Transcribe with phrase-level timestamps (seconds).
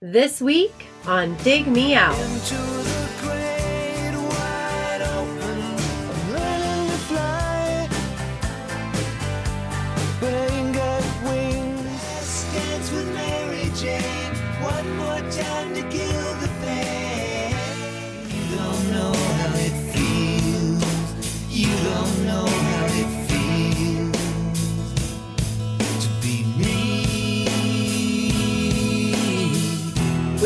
[0.00, 2.77] This week on Dig Me Out.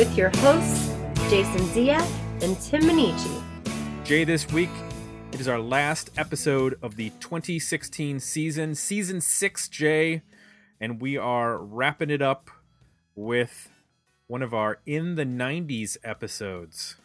[0.03, 0.93] With your hosts,
[1.31, 2.05] Jason Zia
[2.41, 3.41] and Tim Minichi.
[4.03, 4.69] Jay, this week
[5.31, 10.23] it is our last episode of the 2016 season, season six, Jay,
[10.81, 12.51] and we are wrapping it up
[13.15, 13.71] with
[14.27, 16.97] one of our in the 90s episodes.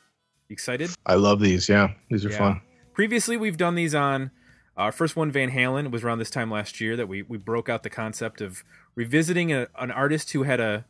[0.49, 0.89] You excited?
[1.05, 1.69] I love these.
[1.69, 2.37] Yeah, these are Yeah.
[2.39, 2.61] fun.
[2.95, 4.31] Previously, we've done these on
[4.75, 7.69] our first one, Van Halen, was around this time last year that we, we broke
[7.69, 8.63] out the concept of
[8.95, 10.85] revisiting a, an artist who had a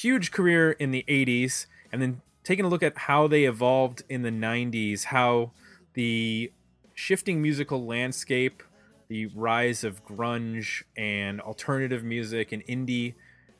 [0.00, 4.22] huge career in the 80s and then taking a look at how they evolved in
[4.22, 5.50] the 90s, how
[5.94, 6.52] the
[6.94, 8.62] shifting musical landscape,
[9.08, 13.14] the rise of grunge and alternative music and indie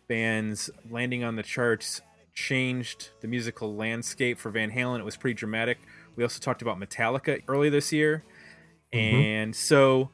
[0.09, 2.01] bands landing on the charts
[2.35, 5.01] changed the musical landscape for Van Halen.
[5.01, 5.79] It was pretty dramatic.
[6.17, 8.25] We also talked about Metallica earlier this year.
[8.93, 9.17] Mm-hmm.
[9.17, 10.11] And so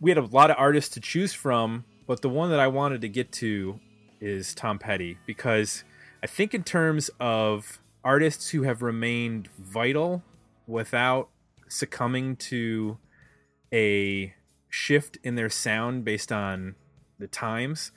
[0.00, 3.02] we had a lot of artists to choose from, but the one that I wanted
[3.02, 3.78] to get to
[4.20, 5.84] is Tom Petty because
[6.22, 10.22] I think in terms of artists who have remained vital
[10.66, 11.28] without
[11.68, 12.98] succumbing to
[13.72, 14.34] a
[14.68, 16.74] shift in their sound based on
[17.18, 17.92] the times,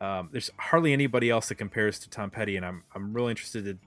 [0.00, 3.64] um, there's hardly anybody else that compares to Tom Petty, and I'm I'm really interested
[3.64, 3.78] to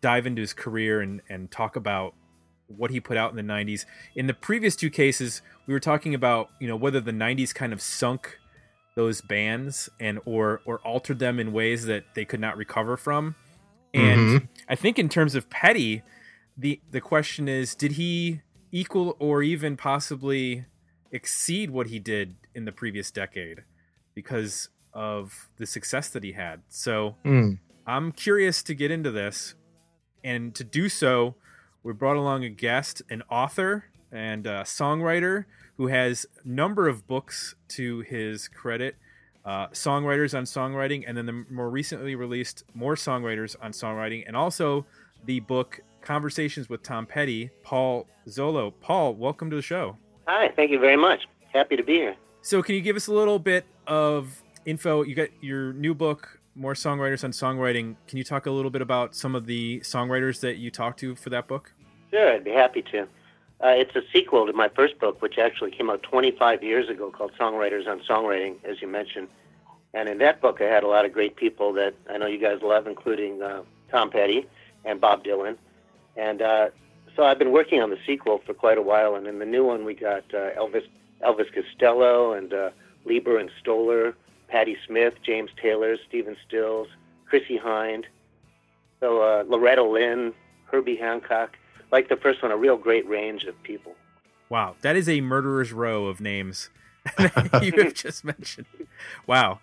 [0.00, 2.14] dive into his career and and talk about
[2.68, 3.84] what he put out in the 90s.
[4.14, 7.72] In the previous two cases, we were talking about you know whether the 90s kind
[7.72, 8.38] of sunk
[8.94, 13.34] those bands and or or altered them in ways that they could not recover from.
[13.94, 16.02] And I think in terms of Petty,
[16.56, 20.64] the the question is, did he equal or even possibly
[21.10, 23.64] exceed what he did in the previous decade
[24.14, 26.62] because of the success that he had?
[26.68, 27.58] So Mm.
[27.86, 29.54] I'm curious to get into this,
[30.22, 31.34] and to do so,
[31.82, 35.46] we brought along a guest, an author and a songwriter
[35.76, 38.96] who has a number of books to his credit.
[39.44, 44.36] Uh, songwriters on songwriting, and then the more recently released more songwriters on songwriting, and
[44.36, 44.86] also
[45.24, 48.72] the book Conversations with Tom Petty, Paul Zollo.
[48.80, 49.96] Paul, welcome to the show.
[50.26, 51.26] Hi, thank you very much.
[51.52, 52.16] Happy to be here.
[52.42, 55.02] So, can you give us a little bit of info?
[55.02, 57.96] You got your new book, More Songwriters on Songwriting.
[58.06, 61.14] Can you talk a little bit about some of the songwriters that you talked to
[61.14, 61.72] for that book?
[62.10, 63.06] Sure, I'd be happy to.
[63.62, 67.10] Uh, it's a sequel to my first book, which actually came out 25 years ago,
[67.10, 69.28] called Songwriters on Songwriting, as you mentioned.
[69.94, 72.38] And in that book, I had a lot of great people that I know you
[72.38, 74.46] guys love, including uh, Tom Petty
[74.84, 75.56] and Bob Dylan.
[76.16, 76.70] And uh,
[77.14, 79.14] so I've been working on the sequel for quite a while.
[79.14, 80.88] And in the new one, we got uh, Elvis
[81.22, 82.70] Elvis Costello and uh,
[83.04, 84.16] Leiber and Stoller,
[84.48, 86.88] Patti Smith, James Taylor, Stephen Stills,
[87.26, 88.06] Chrissie Hynde,
[88.98, 90.32] so uh, Loretta Lynn,
[90.64, 91.56] Herbie Hancock.
[91.92, 93.94] Like the first one, a real great range of people.
[94.48, 96.70] Wow, that is a murderer's row of names
[97.16, 98.66] that you have just mentioned.
[99.26, 99.60] Wow,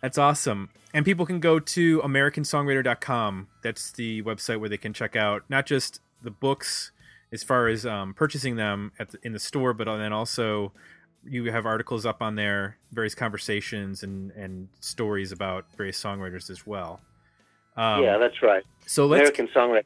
[0.00, 0.70] that's awesome.
[0.92, 3.48] And people can go to AmericanSongwriter.com.
[3.62, 6.92] That's the website where they can check out not just the books
[7.32, 10.72] as far as um, purchasing them at the, in the store, but then also
[11.24, 16.66] you have articles up on there, various conversations and, and stories about various songwriters as
[16.66, 17.00] well.
[17.76, 18.62] Um, yeah, that's right.
[18.86, 19.84] so let's American Songwriter.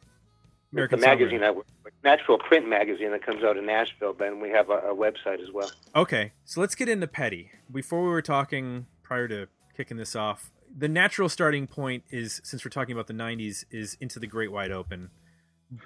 [0.73, 1.65] American the magazine Songwriter.
[1.85, 4.15] that natural print magazine that comes out in Nashville.
[4.15, 5.71] Then we have a, a website as well.
[5.95, 7.51] Okay, so let's get into Petty.
[7.73, 12.65] Before we were talking prior to kicking this off, the natural starting point is since
[12.65, 15.11] we're talking about the 90s is into the great wide open.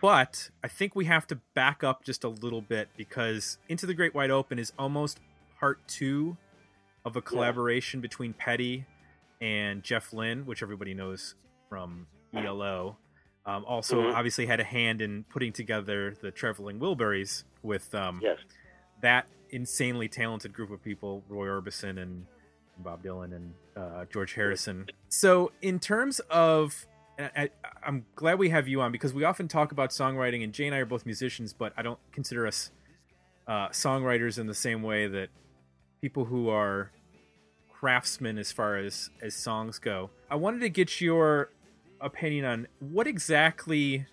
[0.01, 3.93] But I think we have to back up just a little bit because Into the
[3.93, 5.21] Great Wide Open is almost
[5.61, 6.37] part 2
[7.05, 8.87] of a collaboration between Petty
[9.43, 11.35] and Jeff Lynne, which everybody knows
[11.69, 12.97] from ELO.
[13.47, 14.15] Um, also, Mhm.
[14.15, 18.39] obviously, had a hand in putting together the Traveling Wilburys with um, Yes.
[19.01, 22.27] that insanely talented group of people Roy Orbison and
[22.79, 24.89] Bob Dylan and uh, George Harrison.
[25.09, 26.87] So, in terms of,
[27.19, 27.51] I, I,
[27.83, 30.75] I'm glad we have you on because we often talk about songwriting, and Jay and
[30.75, 32.71] I are both musicians, but I don't consider us
[33.47, 35.29] uh, songwriters in the same way that
[36.01, 36.91] people who are
[37.73, 40.11] craftsmen as far as as songs go.
[40.31, 41.51] I wanted to get your
[42.05, 44.07] opinion on what exactly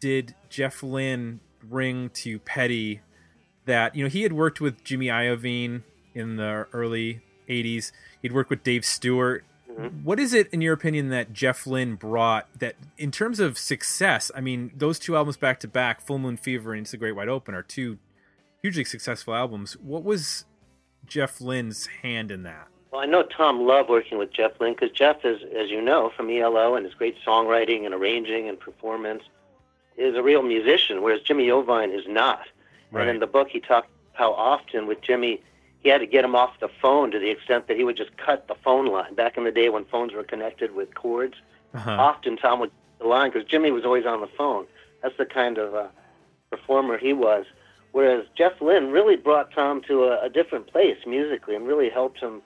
[0.00, 3.00] did Jeff Lynne bring to Petty
[3.64, 5.82] that you know he had worked with Jimmy Iovine
[6.14, 7.92] in the early 80s.
[8.22, 10.04] He'd worked with Dave Stewart mm-hmm.
[10.04, 14.30] What is it, in your opinion, that Jeff Lynne brought that, in terms of success?
[14.34, 17.12] I mean, those two albums back to back, Full Moon Fever and It's the Great
[17.16, 17.98] Wide Open, are two
[18.62, 19.76] hugely successful albums.
[19.76, 20.44] What was
[21.06, 22.68] Jeff Lynne's hand in that?
[22.96, 26.10] Well, I know Tom loved working with Jeff Lynne because Jeff is, as you know,
[26.16, 29.22] from ELO and his great songwriting and arranging and performance,
[29.98, 32.46] is a real musician, whereas Jimmy Iovine is not.
[32.90, 33.02] Right.
[33.02, 35.42] And in the book, he talked how often with Jimmy,
[35.80, 38.16] he had to get him off the phone to the extent that he would just
[38.16, 39.14] cut the phone line.
[39.14, 41.34] Back in the day when phones were connected with cords,
[41.74, 41.90] Uh-huh.
[41.90, 44.64] often Tom would the line because Jimmy was always on the phone.
[45.02, 45.88] That's the kind of uh,
[46.50, 47.44] performer he was.
[47.92, 52.20] Whereas Jeff Lynne really brought Tom to a, a different place musically and really helped
[52.20, 52.40] him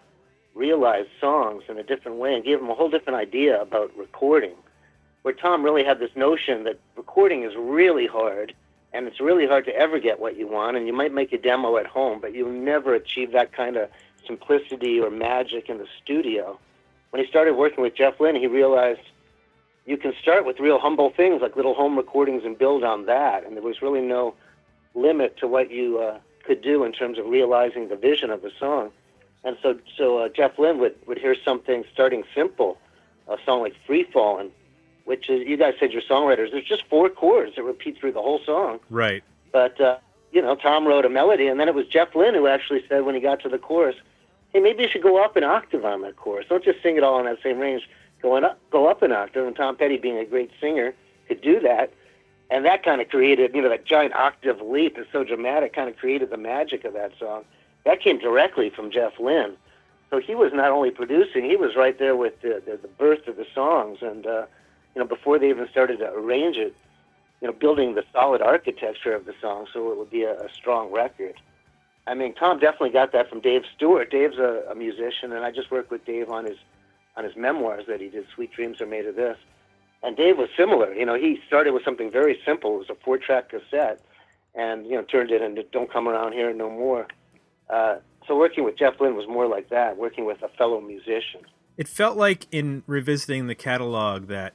[0.54, 4.54] realize songs in a different way and gave him a whole different idea about recording.
[5.22, 8.54] Where Tom really had this notion that recording is really hard
[8.92, 11.38] and it's really hard to ever get what you want and you might make a
[11.38, 13.88] demo at home but you'll never achieve that kind of
[14.26, 16.58] simplicity or magic in the studio.
[17.10, 19.00] When he started working with Jeff Lynne, he realized
[19.84, 23.44] you can start with real humble things like little home recordings and build on that
[23.44, 24.34] and there was really no
[24.94, 28.50] limit to what you uh, could do in terms of realizing the vision of the
[28.58, 28.90] song.
[29.44, 32.78] And so, so uh, Jeff Lynne would, would hear something starting simple,
[33.28, 34.50] a song like Free Fallin',
[35.04, 38.20] which is, you guys said you're songwriters, there's just four chords that repeat through the
[38.20, 38.80] whole song.
[38.90, 39.24] Right.
[39.50, 39.96] But, uh,
[40.30, 43.04] you know, Tom wrote a melody, and then it was Jeff Lynne who actually said
[43.04, 43.96] when he got to the chorus,
[44.52, 46.46] hey, maybe you should go up an octave on that chorus.
[46.48, 47.88] Don't just sing it all in that same range.
[48.20, 49.46] Go, up, go up an octave.
[49.46, 50.94] And Tom Petty, being a great singer,
[51.26, 51.92] could do that.
[52.50, 55.88] And that kind of created, you know, that giant octave leap is so dramatic, kind
[55.88, 57.44] of created the magic of that song.
[57.84, 59.56] That came directly from Jeff Lynne.
[60.10, 63.28] So he was not only producing, he was right there with the, the, the birth
[63.28, 63.98] of the songs.
[64.02, 64.46] And, uh,
[64.94, 66.74] you know, before they even started to arrange it,
[67.40, 70.52] you know, building the solid architecture of the song so it would be a, a
[70.52, 71.34] strong record.
[72.06, 74.10] I mean, Tom definitely got that from Dave Stewart.
[74.10, 76.58] Dave's a, a musician, and I just worked with Dave on his
[77.16, 78.26] on his memoirs that he did.
[78.34, 79.36] Sweet Dreams Are Made of This.
[80.02, 80.94] And Dave was similar.
[80.94, 82.76] You know, he started with something very simple.
[82.76, 84.00] It was a four-track cassette,
[84.54, 87.06] and you know, turned it into "Don't Come Around Here No More."
[87.72, 87.96] Uh,
[88.26, 91.42] so working with Jeff Lynne was more like that, working with a fellow musician.
[91.76, 94.54] It felt like in revisiting the catalog that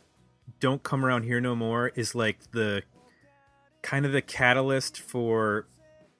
[0.59, 2.83] "Don't Come Around Here No More" is like the
[3.81, 5.67] kind of the catalyst for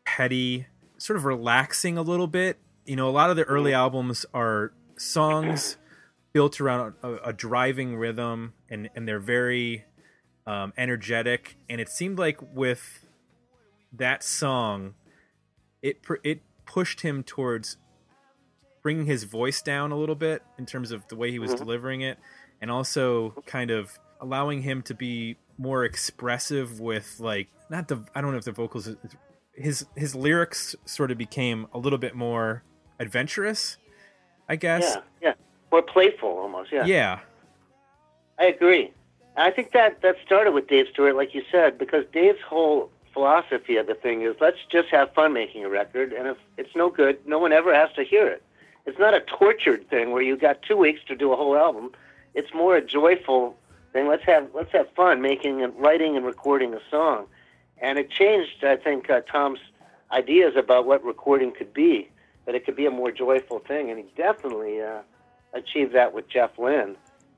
[0.06, 2.60] Petty sort of relaxing a little bit.
[2.86, 5.78] You know, a lot of the early albums are songs
[6.34, 9.86] built around a, a driving rhythm, and and they're very
[10.48, 11.58] um, energetic.
[11.70, 13.06] And it seemed like with
[13.94, 14.96] that song,
[15.82, 17.78] it it pushed him towards
[18.82, 21.58] bringing his voice down a little bit in terms of the way he was Mhm.
[21.58, 22.20] delivering it,
[22.62, 28.22] and also kind of allowing him to be more expressive with like not the I
[28.22, 28.90] don't know if the vocals
[29.54, 32.64] his his lyrics sort of became a little bit more
[33.00, 33.78] adventurous,
[34.50, 34.96] I guess.
[34.96, 35.34] Yeah, yeah,
[35.72, 36.72] more playful almost.
[36.72, 37.20] Yeah, Yeah.
[38.38, 38.92] I agree.
[39.38, 43.78] I think that that started with Dave Stewart, like you said, because Dave's whole philosophy
[43.78, 46.90] of the thing is let's just have fun making a record, and if it's no
[46.90, 48.44] good, no one ever has to hear it.
[48.86, 51.92] It's not a tortured thing where you got two weeks to do a whole album.
[52.36, 53.58] It's more a joyful
[53.94, 54.08] thing.
[54.08, 57.26] Let's have let's have fun making and writing and recording a song,
[57.80, 59.60] and it changed, I think, uh, Tom's
[60.12, 62.10] ideas about what recording could be.
[62.46, 65.00] That it could be a more joyful thing, and he definitely uh,
[65.54, 66.96] achieved that with Jeff Lynne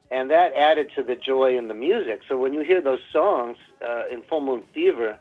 [0.10, 2.22] and that added to the joy in the music.
[2.28, 5.20] So when you hear those songs uh, in Full Moon Fever,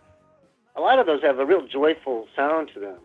[0.76, 2.99] a lot of those have a real joyful sound to them.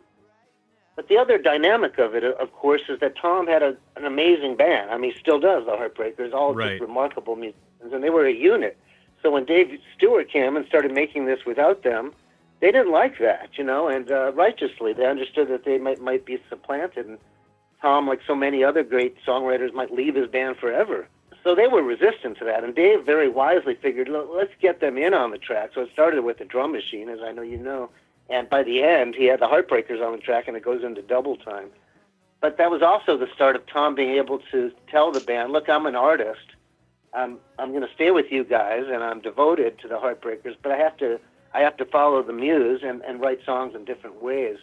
[0.96, 4.58] But the other dynamic of it, of course, is that Tom had a, an amazing
[4.58, 4.92] band.
[4.92, 6.72] I mean, he still does, the Heartbreakers, all Right.
[6.72, 8.78] just remarkable musicians, and they were a unit.
[9.24, 12.14] So when Dave Stewart came and started making this without them,
[12.60, 16.26] they didn't like that, you know, and uh, righteously, they understood that they might might
[16.26, 17.18] be supplanted, and
[17.82, 21.08] Tom, like so many other great songwriters, might leave his band forever.
[21.44, 24.98] So they were resistant to that, and Dave very wisely figured, "Look, let's get them
[24.98, 25.72] in on the track.
[25.74, 27.90] So it started with the drum machine, as I know you know,
[28.30, 31.02] and by the end, he had the Heartbreakers on the track, and it goes into
[31.02, 31.70] double time.
[32.40, 35.68] But that was also the start of Tom being able to tell the band, "Look,
[35.68, 36.56] I'm an artist.
[37.14, 40.72] I'm I'm going to stay with you guys, and I'm devoted to the Heartbreakers, but
[40.72, 41.20] I have to
[41.54, 44.58] I have to follow the muse and, and write songs in different ways."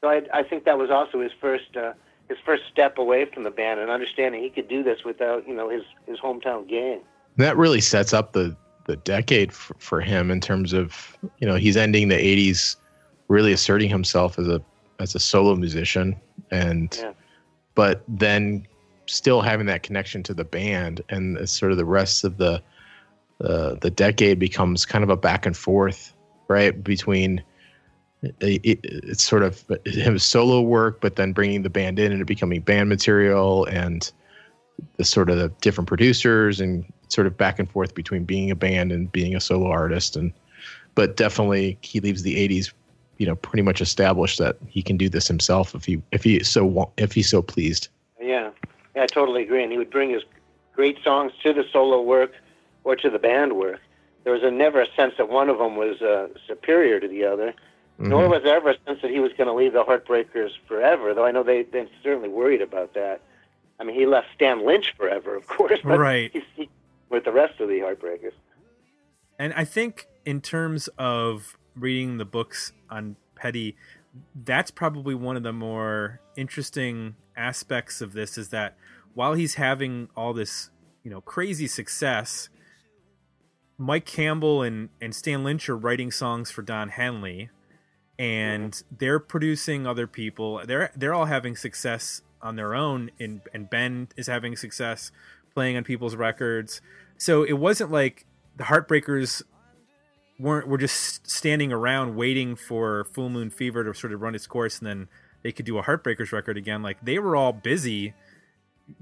[0.00, 1.92] So I, I think that was also his first uh,
[2.28, 5.54] his first step away from the band and understanding he could do this without you
[5.54, 7.00] know his his hometown gang.
[7.36, 11.54] that really sets up the the decade for, for him in terms of you know
[11.54, 12.76] he's ending the 80s
[13.28, 14.60] really asserting himself as a
[15.00, 16.16] as a solo musician
[16.50, 17.12] and Yeah.
[17.74, 18.66] but then
[19.06, 22.62] still having that connection to the band and sort of the rest of the
[23.42, 26.14] uh, the decade becomes kind of a back and forth
[26.48, 27.42] right between
[28.40, 32.20] it, it, it's sort of his solo work but then bringing the band in and
[32.20, 34.12] it becoming band material and
[34.96, 38.56] the sort of the different producers and sort of back and forth between being a
[38.56, 40.32] band and being a solo artist and
[40.94, 42.72] but definitely he leaves the 80s
[43.18, 46.42] you know pretty much established that he can do this himself if he if he
[46.42, 47.88] so if he's so pleased
[48.20, 48.50] Yeah,
[48.94, 49.62] yeah, I totally agree.
[49.62, 50.22] And he would bring his
[50.72, 52.32] great songs to the solo work
[52.84, 53.80] or to the band work.
[54.24, 57.24] There was a, never a sense that one of them was uh, superior to the
[57.24, 57.54] other,
[57.98, 58.30] nor Mhm.
[58.30, 61.14] was there ever a sense that he was going to leave the Heartbreakers forever.
[61.14, 63.20] Though I know they they certainly worried about that.
[63.78, 66.30] I mean, he left Stan Lynch forever, of course, but Right.
[66.32, 66.68] He's, he,
[67.08, 68.32] with the rest of the Heartbreakers.
[69.38, 73.76] And I think in terms of reading the books on Petty,
[74.34, 78.76] that's probably one of the more interesting aspects of this is that
[79.12, 80.70] while he's having all this,
[81.02, 82.48] you know, crazy success,
[83.76, 87.50] Mike Campbell and, and Stan Lynch are writing songs for Don Henley
[88.18, 90.62] and they're producing other people.
[90.64, 95.10] They're they're all having success on their own and and Ben is having success
[95.54, 96.80] playing on people's records.
[97.16, 99.42] So it wasn't like the Heartbreakers
[100.38, 104.46] weren't were just standing around waiting for Full Moon Fever to sort of run its
[104.46, 105.08] course and then
[105.42, 106.82] they could do a Heartbreakers record again.
[106.82, 108.14] Like they were all busy.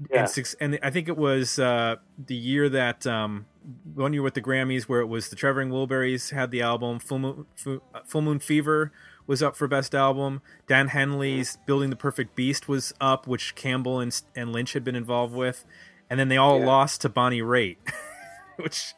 [0.09, 0.21] Yeah.
[0.21, 3.47] And, six, and I think it was uh, the year that um,
[3.93, 7.19] one year with the Grammys where it was the Traveling Wilburys had the album Full
[7.19, 8.91] Moon, uh, Full Moon Fever
[9.25, 10.41] was up for best album.
[10.67, 14.95] Don Henley's Building the Perfect Beast was up, which Campbell and, and Lynch had been
[14.97, 15.63] involved with,
[16.09, 16.65] and then they all Yeah.
[16.65, 17.77] lost to Bonnie Raitt,
[18.57, 18.93] which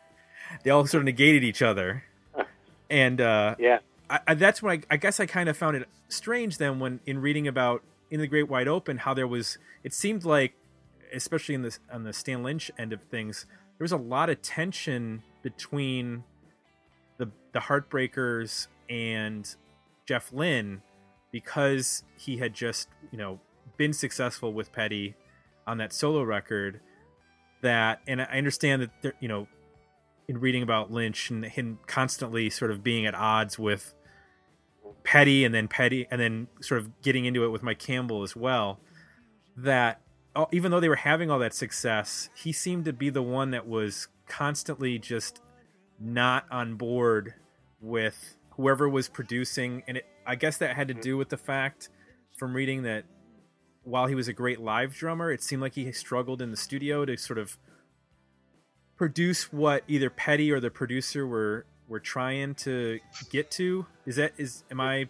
[0.64, 2.04] they all sort of negated each other.
[2.90, 3.80] And uh, Yeah.
[4.10, 7.00] I, I, that's when I, I guess I kind of found it strange then when
[7.08, 7.82] in reading about
[8.12, 10.54] in the Great Wide Open how there was it seemed like
[11.12, 14.42] especially in this on the Stan Lynch end of things there was a lot of
[14.42, 16.24] tension between
[17.18, 19.56] the the Heartbreakers and
[20.06, 20.82] Jeff Lynne
[21.32, 23.40] because he had just you know
[23.78, 25.16] been successful with Petty
[25.68, 26.80] on that solo record
[27.62, 29.48] that and I understand that there, you know
[30.28, 33.94] in reading about Lynch and him constantly sort of being at odds with
[35.04, 38.36] Petty and then Petty and then sort of getting into it with Mike Campbell as
[38.36, 38.80] well
[39.58, 40.02] that
[40.52, 43.68] even though they were having all that success he seemed to be the one that
[43.68, 45.42] was constantly just
[46.00, 47.34] not on board
[47.82, 51.90] with whoever was producing and it, I guess that had to do with the fact
[52.38, 53.06] from reading that
[53.84, 57.06] while he was a great live drummer it seemed like he struggled in the studio
[57.06, 57.58] to sort of
[58.98, 63.00] produce what either Petty or the producer were were trying to
[63.30, 63.86] get to.
[64.06, 65.08] Is that is am I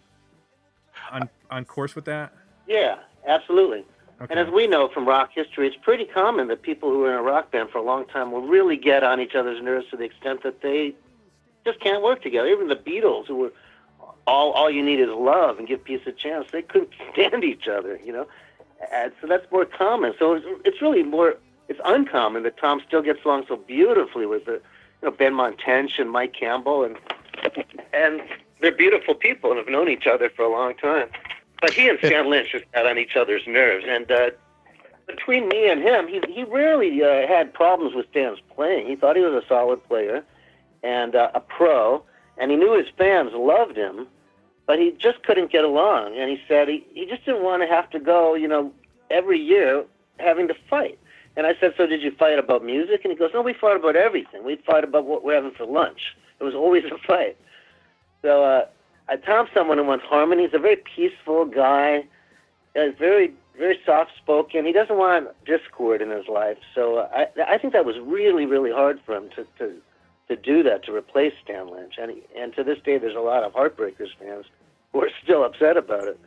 [1.10, 2.32] on on course with that?
[2.66, 3.84] Yeah, absolutely.
[4.20, 4.26] Okay.
[4.30, 7.18] And as we know from rock history, it's pretty common that people who are in
[7.18, 9.96] a rock band for a long time will really get on each other's nerves to
[9.96, 10.94] the extent that they
[11.66, 12.48] just can't work together.
[12.48, 13.52] Even the Beatles, who were
[14.26, 17.68] all all you need is love and give peace a chance, they couldn't stand each
[17.68, 18.00] other.
[18.02, 18.26] You know,
[18.92, 20.14] and so that's more common.
[20.18, 21.36] So it's, it's really more
[21.68, 24.60] it's uncommon that Tom still gets along so beautifully with the
[25.02, 26.96] you know Benmont Tench and Mike Campbell and
[27.92, 28.22] and
[28.60, 31.08] they're beautiful people and have known each other for a long time.
[31.66, 34.30] But he and Stan Lynch just got on each other's nerves, and uh,
[35.08, 38.86] between me and him, he he rarely uh, had problems with Stan's playing.
[38.86, 40.24] He thought he was a solid player
[40.84, 42.04] and uh, a pro,
[42.38, 44.06] and he knew his fans loved him,
[44.64, 46.16] but he just couldn't get along.
[46.16, 48.72] And he said he he just didn't want to have to go, you know,
[49.10, 49.84] every year
[50.18, 51.00] having to fight.
[51.36, 53.00] And I said, so did you fight about music?
[53.02, 54.44] And he goes, no, we fought about everything.
[54.44, 56.16] We fight about what we're having for lunch.
[56.38, 57.36] It was always a fight.
[58.22, 58.66] So uh,
[59.08, 60.44] uh, Tom's someone who wants harmony.
[60.44, 62.04] He's a very peaceful guy.
[62.74, 64.66] Uh, very, very soft-spoken.
[64.66, 66.58] He doesn't want discord in his life.
[66.74, 69.74] So I, I think that was really, really hard for him to, to,
[70.28, 71.94] to do that, to replace Stan Lynch.
[71.98, 74.44] And, he, and to this day, there's a lot of Heartbreakers fans
[74.92, 76.20] who are still upset about it.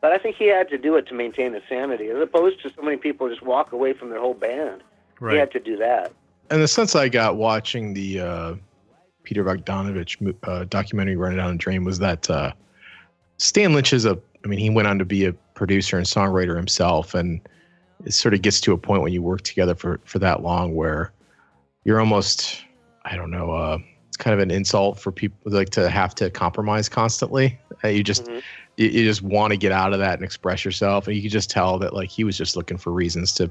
[0.00, 2.72] But I think he had to do it to maintain his sanity, as opposed to
[2.74, 4.82] so many people just walk away from their whole band.
[5.34, 6.12] He had to do that.
[6.48, 8.54] and the sense I got watching the uh,
[9.30, 12.52] Peter Bogdanovich uh, documentary "Runnin' Down a Dream was that uh,
[13.38, 14.18] Stan Lynch is a.
[14.44, 17.40] I mean, he went on to be a producer and songwriter himself, and
[18.04, 20.74] it sort of gets to a point when you work together for for that long
[20.74, 21.12] where
[21.84, 22.64] you're almost.
[23.04, 23.52] I don't know.
[23.52, 27.56] Uh, it's kind of an insult for people like to have to compromise constantly.
[27.84, 28.42] Uh, you just Mhm.
[28.78, 31.30] you, you just want to get out of that and express yourself, and you could
[31.30, 33.48] just tell that like he was just looking for reasons to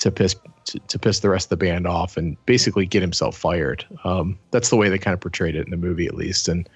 [0.00, 0.34] to piss
[0.66, 3.84] to, to piss the rest of the band off and basically get himself fired.
[4.04, 6.68] Um, that's the way they kind of portrayed it in the movie, at least, and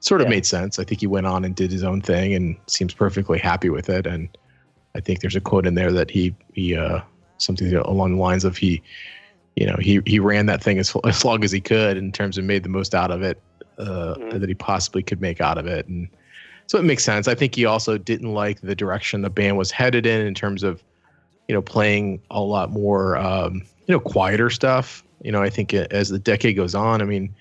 [0.00, 0.30] sort of Yeah.
[0.30, 0.78] made sense.
[0.78, 3.88] I think he went on and did his own thing and seems perfectly happy with
[3.88, 4.06] it.
[4.06, 4.28] And
[4.94, 7.00] I think there's a quote in there that he he uh,
[7.38, 8.82] something along the lines of he,
[9.56, 12.36] you know, he he ran that thing as as long as he could in terms
[12.38, 13.40] of made the most out of it
[13.78, 14.40] uh, Mhm.
[14.40, 16.08] that he possibly could make out of it, and
[16.66, 17.28] so it makes sense.
[17.28, 20.62] I think he also didn't like the direction the band was headed in in terms
[20.62, 20.82] of
[21.48, 25.02] you know, playing a lot more, um, you know, quieter stuff.
[25.22, 27.34] You know, I think as the decade goes on, I mean,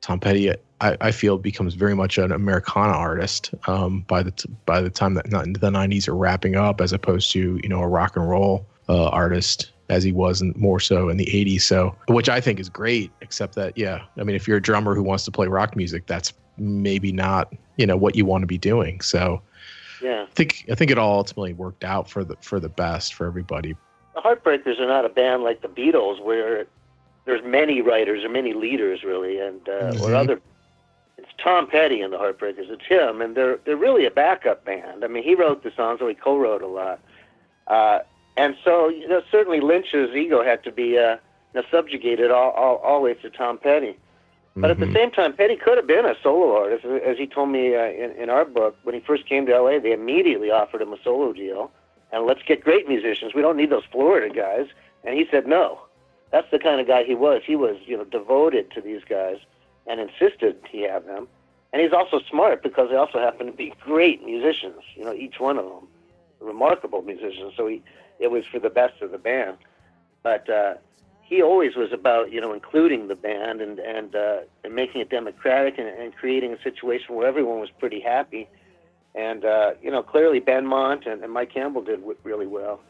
[0.00, 4.50] Tom Petty, I, I feel becomes very much an Americana artist um, by the t-
[4.66, 7.88] by the time that the '90s are wrapping up, as opposed to you know a
[7.88, 11.62] rock and roll uh, artist as he was in, more so in the 80s.
[11.62, 14.94] So, which I think is great, except that yeah, I mean, if you're a drummer
[14.94, 18.46] who wants to play rock music, that's maybe not you know what you want to
[18.46, 19.00] be doing.
[19.00, 19.40] So,
[20.04, 20.24] Yeah.
[20.28, 23.26] I think I think it all ultimately worked out for the for the best for
[23.26, 23.74] everybody.
[24.14, 26.66] The Heartbreakers are not a band like the Beatles, where
[27.24, 30.00] there's many writers or many leaders, really, and uh, Mhm.
[30.02, 30.40] or other.
[31.16, 32.68] It's Tom Petty and the Heartbreakers.
[32.70, 35.04] It's him, and they're they're really a backup band.
[35.04, 37.00] I mean, he wrote the songs, or he co-wrote a lot,
[37.66, 38.00] uh,
[38.36, 41.16] and so you know, certainly Lynch's ego had to be uh,
[41.70, 43.96] subjugated all, all the way to Tom Petty.
[44.56, 44.92] But at the Mhm.
[44.92, 48.12] same time, Petty could have been a solo artist, as he told me uh, in,
[48.12, 48.76] in our book.
[48.84, 51.70] When he first came to LA, they immediately offered him a solo deal,
[52.12, 53.34] and let's get great musicians.
[53.34, 54.68] We don't need those Florida guys.
[55.04, 55.80] And he said no.
[56.30, 57.42] That's the kind of guy he was.
[57.44, 59.38] He was, you know, devoted to these guys,
[59.86, 61.28] and insisted he have them.
[61.72, 64.80] And he's also smart because they also happen to be great musicians.
[64.94, 65.88] You know, each one of them,
[66.40, 67.52] remarkable musicians.
[67.56, 67.82] So he,
[68.20, 69.58] it was for the best of the band.
[70.22, 70.74] But uh,
[71.24, 75.10] he always was about you know including the band and and, uh, and making it
[75.10, 78.48] democratic and, and creating a situation where everyone was pretty happy.
[79.14, 82.80] And uh, you know clearly Benmont and, and Mike Campbell did w- really well.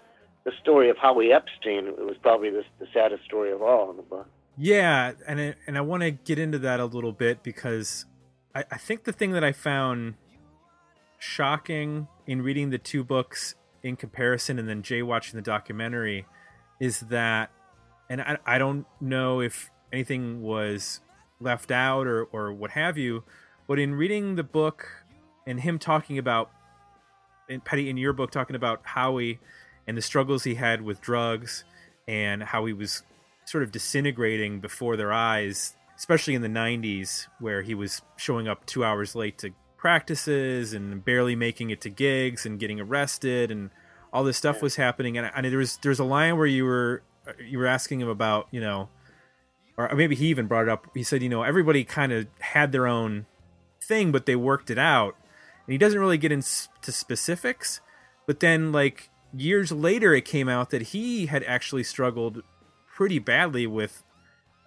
[0.45, 4.03] The story of Howie Epstein was probably the, the saddest story of all in the
[4.03, 4.29] book.
[4.57, 8.05] Yeah, and I, and I want to get into that a little bit because
[8.55, 10.15] I, I think the thing that I found
[11.19, 16.27] shocking in reading the two books in comparison and then Jay watching the documentary
[16.81, 17.51] is that,
[18.09, 21.01] and I, I don't know if anything was
[21.41, 23.25] left out or, or what have you,
[23.67, 25.05] but in reading the book
[25.47, 26.51] and him talking about,
[27.49, 29.39] and Petty in your book talking about Howie
[29.87, 31.65] and the struggles he had with drugs
[32.09, 33.03] and how he was
[33.45, 38.65] sort of disintegrating before their eyes, especially in the 90s, where he was showing up
[38.67, 43.71] two hours late to practices and barely making it to gigs and getting arrested and
[44.15, 45.19] all this stuff was happening.
[45.19, 47.03] And, and there was there's a line where you were
[47.45, 48.89] you were asking him about you know,
[49.77, 50.89] or maybe he even brought it up.
[50.95, 53.27] He said you know everybody kind of had their own
[53.83, 55.17] thing, but they worked it out.
[55.67, 56.47] And he doesn't really get into
[56.93, 57.81] specifics,
[58.27, 62.43] but then like years later, it came out that he had actually struggled
[62.95, 64.03] pretty badly with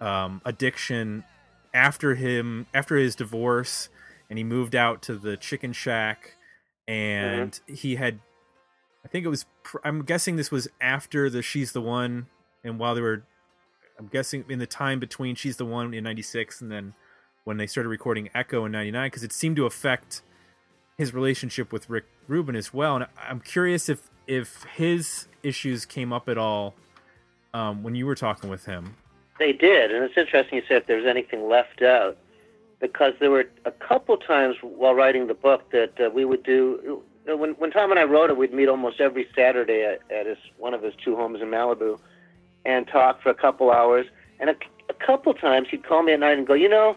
[0.00, 1.24] um, addiction
[1.72, 3.88] after him after his divorce,
[4.28, 6.34] and he moved out to the chicken shack,
[6.86, 8.20] and he had,
[9.04, 9.46] I think it was,
[9.84, 12.26] I'm guessing this was after the She's the One,
[12.64, 13.24] and while they were,
[13.98, 16.94] I'm guessing in the time between She's the One in '96 and then
[17.44, 20.22] when they started recording Echo in '99, because it seemed to affect
[20.98, 22.96] his relationship with Rick Rubin as well.
[22.96, 26.74] And I'm curious if if his issues came up at all
[27.54, 28.94] um, when you were talking with him.
[29.38, 32.18] They did, and it's interesting you said if there's anything left out,
[32.80, 37.02] because there were a couple times while writing the book that uh, we would do.
[37.24, 40.38] When when Tom and I wrote it, we'd meet almost every Saturday at, at his
[40.58, 41.98] one of his two homes in Malibu,
[42.64, 44.06] and talk for a couple hours.
[44.40, 44.56] And a,
[44.88, 46.96] a couple times he'd call me at night and go, you know,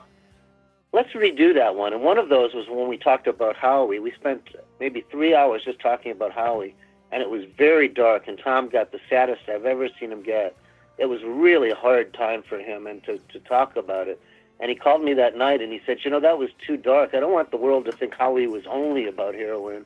[0.93, 1.93] let's redo that one.
[1.93, 4.00] And one of those was when we talked about Howie.
[4.00, 6.76] We spent maybe three hours just talking about Howie,
[7.12, 8.28] and it was very dark.
[8.28, 10.56] And Tom got the saddest I've ever seen him get.
[10.97, 14.21] It was really a hard time for him, and to to talk about it.
[14.62, 17.15] And he called me that night and he said, you know, that was too dark.
[17.15, 19.84] I don't want the world to think Howie was only about heroin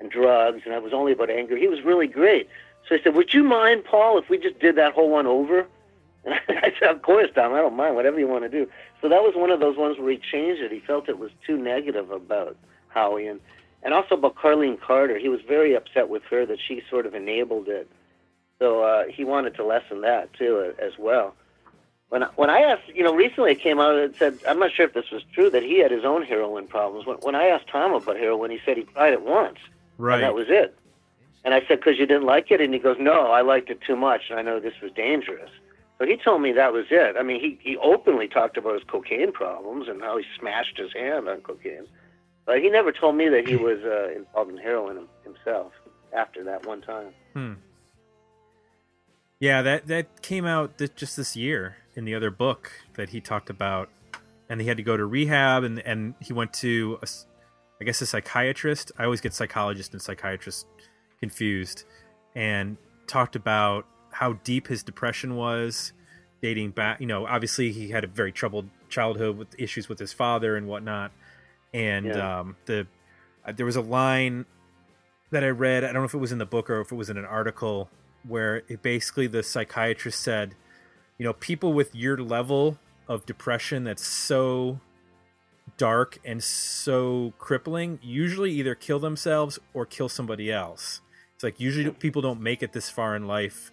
[0.00, 1.56] and drugs, and I was only about anger.
[1.56, 2.46] He was really great.
[2.88, 5.66] So I said, would you mind, Paul, if we just did that whole one over?
[6.24, 8.68] And I said, of course, Tom, I don't mind, whatever you want to do.
[9.00, 10.72] So that was one of those ones where he changed it.
[10.72, 12.56] He felt it was too negative about
[12.88, 13.26] Howie.
[13.26, 13.40] And,
[13.82, 15.18] and also about Carlene Carter.
[15.18, 17.88] He was very upset with her that she sort of enabled it.
[18.58, 21.34] So uh, he wanted to lessen that, too, as well.
[22.08, 24.72] When, I- when I asked, you know, recently it came out and said, I'm not
[24.72, 27.06] sure if this was true, that he had his own heroin problems.
[27.06, 29.58] When, when I asked Tom about heroin, he said he tried it once.
[30.14, 30.74] And that was it.
[31.44, 32.60] And I said, because you didn't like it?
[32.60, 35.50] And he goes, no, I liked it too much, and I know this was dangerous.
[35.98, 37.16] So he told me that was it.
[37.18, 40.92] I mean, he, he openly talked about his cocaine problems and how he smashed his
[40.92, 41.86] hand on cocaine.
[42.46, 45.72] But he never told me that he was uh, involved in heroin himself
[46.16, 47.12] after that one time.
[47.34, 47.52] Hmm.
[49.40, 53.20] Yeah, that that came out th- just this year in the other book that he
[53.20, 53.88] talked about,
[54.48, 57.06] and he had to go to rehab, and and he went to, a
[57.80, 58.90] I guess, a psychiatrist.
[58.98, 60.66] I always get psychologist and psychiatrist
[61.20, 61.84] confused,
[62.34, 62.76] and
[63.06, 65.92] talked about how deep his depression was,
[66.42, 67.00] dating back.
[67.00, 70.66] You know, obviously he had a very troubled childhood with issues with his father and
[70.66, 71.12] whatnot,
[71.74, 72.40] and Yeah.
[72.40, 72.86] um, the
[73.44, 74.46] uh, there was a line
[75.30, 75.84] that I read.
[75.84, 77.24] I don't know if it was in the book or if it was in an
[77.24, 77.90] article
[78.26, 80.54] where it basically the psychiatrist said,
[81.18, 82.78] you know, people with your level
[83.08, 84.80] of depression that's so
[85.76, 91.00] dark and so crippling usually either kill themselves or kill somebody else.
[91.38, 93.70] It's like usually people don't make it this far in life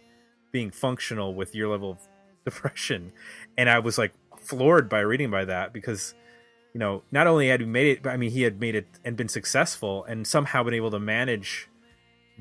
[0.51, 1.97] being functional with your level of
[2.45, 3.12] depression.
[3.58, 6.13] And I was like floored by reading by that because
[6.75, 8.86] you know, not only had he made it, but I mean, he had made it
[9.04, 11.67] and been successful and somehow been able to manage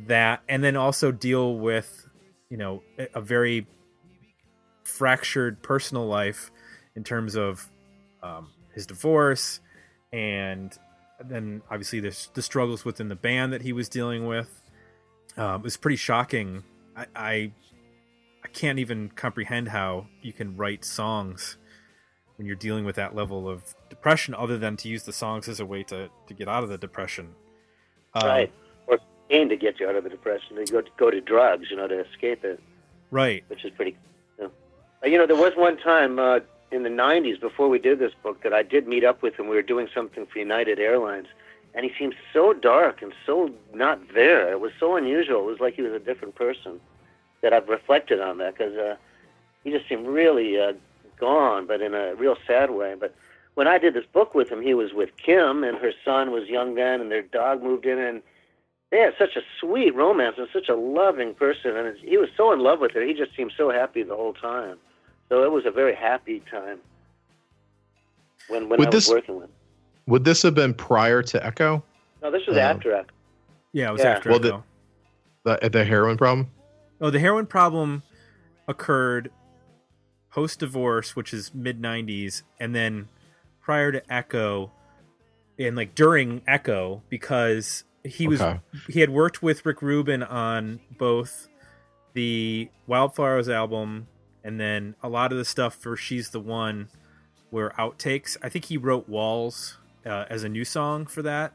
[0.09, 2.07] that and then also deal with,
[2.51, 2.83] you know,
[3.15, 3.67] a- very
[4.83, 6.51] fractured personal life
[6.97, 7.67] in terms of
[8.23, 9.61] um, his divorce
[10.13, 10.79] and
[11.25, 14.61] then obviously there's the struggles within the band that he was dealing with.
[15.37, 16.63] Um, it was pretty shocking.
[16.97, 17.53] I, I
[18.45, 21.57] I can't even comprehend how you can write songs
[22.37, 25.61] when you're dealing with that level of depression, other than to use the songs as
[25.61, 27.35] a way to to get out of the depression.
[28.15, 28.53] Um, right.
[28.87, 30.57] Or pain to get you out of the depression.
[30.57, 32.61] To go to, go to drugs, you know, to escape it,
[33.11, 33.45] Right.
[33.49, 33.97] which is pretty.
[34.39, 34.51] You know,
[35.03, 38.13] Uh, you know there was one time uh, in the '90s before we did this
[38.23, 39.49] book that I did meet up with him.
[39.49, 41.27] We were doing something for United Airlines,
[41.75, 44.51] and he seemed so dark and so not there.
[44.53, 45.41] It was so unusual.
[45.41, 46.81] It was like he was a different person.
[47.43, 48.97] That I've reflected on that because uh,
[49.65, 50.73] he just seemed really uh,
[51.21, 52.95] gone, but in a real sad way.
[52.99, 53.15] But
[53.55, 56.49] when I did this book with him, he was with Kim, and her son was
[56.49, 58.23] young then, and their dog moved in, and
[58.91, 62.51] they had such a sweet romance and such a loving person, and he was so
[62.53, 63.03] in love with her.
[63.03, 64.79] He just seemed so happy the whole time.
[65.29, 66.79] So it was a very happy time
[68.49, 69.45] when when I was this- working with.
[69.45, 69.51] him.
[70.07, 71.83] Would this have been prior to Echo?
[72.23, 73.09] No, this was Um, after Echo.
[73.73, 74.11] Yeah, it was Yeah.
[74.13, 74.65] after Well, the- Echo.
[75.45, 76.51] The, the heroin problem?
[77.01, 78.03] Oh, the heroin problem
[78.67, 79.31] occurred
[80.31, 83.09] post divorce, which is mid '90s, and then
[83.61, 84.73] prior to Echo,
[85.59, 88.61] and like during Echo, because he was Okay.
[88.89, 91.49] he had worked with Rick Rubin on both
[92.15, 94.07] the Wildflowers album
[94.45, 96.89] and then a lot of the stuff for She's the One
[97.51, 98.37] were outtakes.
[98.43, 101.55] I think he wrote Walls uh, as a new song for that,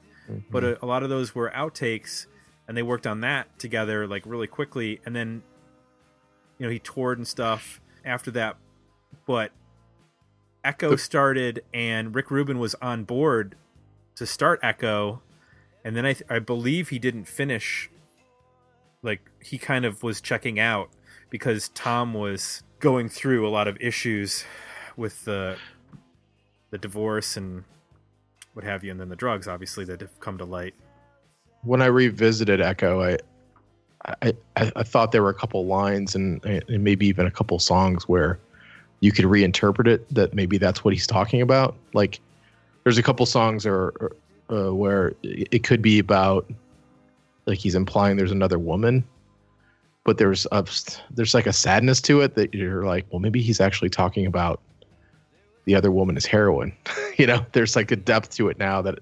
[0.52, 2.26] but a, a lot of those were outtakes
[2.68, 5.02] and they worked on that together like really quickly.
[5.06, 5.42] And then
[6.60, 8.58] you know he toured and stuff after that.
[9.26, 9.52] But
[10.64, 13.56] echo started and rick rubin was on board
[14.16, 15.22] to start echo.
[15.84, 17.90] And then i th- i believe he didn't finish
[19.02, 20.90] like he kind of was checking out
[21.30, 24.44] because tom was going through a lot of issues
[24.98, 25.58] with the
[26.72, 27.64] the divorce and
[28.54, 30.74] what have you and then the drugs obviously that have come to light
[31.64, 33.18] when I revisited Echo, I,
[34.22, 38.08] I, I, thought there were a couple lines and, and maybe even a couple songs
[38.08, 38.40] where
[39.02, 41.76] you could reinterpret it that maybe that's what he's talking about.
[41.94, 42.20] Like,
[42.84, 44.16] there's a couple songs or
[44.50, 46.50] uh, where it could be about
[47.46, 49.04] like he's implying there's another woman,
[50.06, 50.66] but there's a,
[51.12, 54.62] there's like a sadness to it that you're like, well, maybe he's actually talking about
[55.66, 56.74] the other woman is heroin.
[57.18, 59.00] you know, there's like a depth to it now that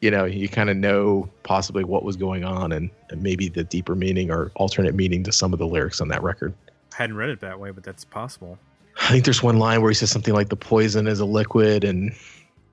[0.00, 3.64] you know you kind of know possibly what was going on and, and maybe the
[3.64, 6.54] deeper meaning or alternate meaning to some of the lyrics on that record
[6.92, 8.58] I hadn't read it that way but that's possible
[9.00, 11.84] i think there's one line where he says something like the poison is a liquid
[11.84, 12.12] and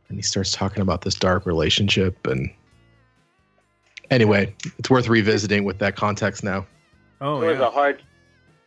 [0.09, 2.49] and he starts talking about this dark relationship and
[4.11, 6.65] anyway it's worth revisiting with that context now
[7.21, 8.01] oh it was yeah a hard.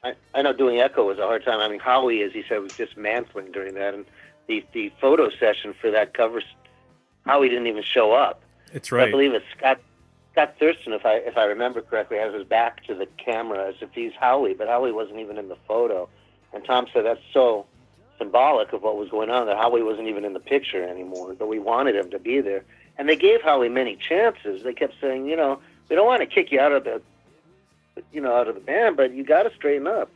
[0.05, 1.59] I, I know doing Echo was a hard time.
[1.59, 4.05] I mean, Howie, as he said, was dismantling during that, and
[4.49, 6.43] the the photo session for that cover,
[7.25, 8.43] Howie didn't even show up.
[8.73, 9.09] it's right.
[9.09, 9.81] I believe it's Scott
[10.33, 13.77] Scott Thurston, if I if I remember correctly, has his back to the camera as
[13.81, 16.09] if he's Howie, but Howie wasn't even in the photo.
[16.53, 17.67] And Tom said that's so
[18.19, 21.49] symbolic of what was going on that Howie wasn't even in the picture anymore, but
[21.49, 22.65] we wanted him to be there.
[22.97, 24.65] And they gave Howie many chances.
[24.65, 27.01] They kept saying, you know, we don't want to kick you out of the,
[28.13, 30.11] you know, out of the band, but you got to straighten up.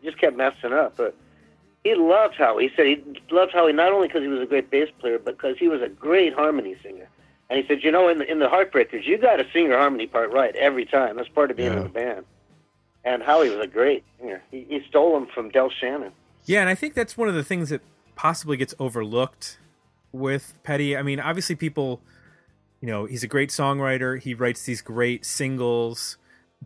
[0.00, 0.96] You just kept messing up.
[0.96, 1.14] But
[1.88, 2.68] he loved Howie.
[2.68, 5.36] He said he loved Howie not only because he was a great bass player, but
[5.36, 7.08] because he was a great harmony singer.
[7.48, 9.78] And he said, you know, in the in the Heartbreakers, you got to sing your
[9.78, 11.16] harmony part right every time.
[11.16, 11.78] That's part of being Yeah.
[11.78, 12.24] in the band.
[13.04, 14.42] And Howie was a great singer.
[14.50, 16.10] He, he stole him from Del Shannon.
[16.44, 17.80] Yeah, and I think that's one of the things that
[18.16, 19.58] possibly gets overlooked
[20.12, 20.96] with Petty.
[20.96, 22.00] I mean, obviously, people,
[22.80, 24.20] you know, he's a great songwriter.
[24.20, 26.16] He writes these great singles.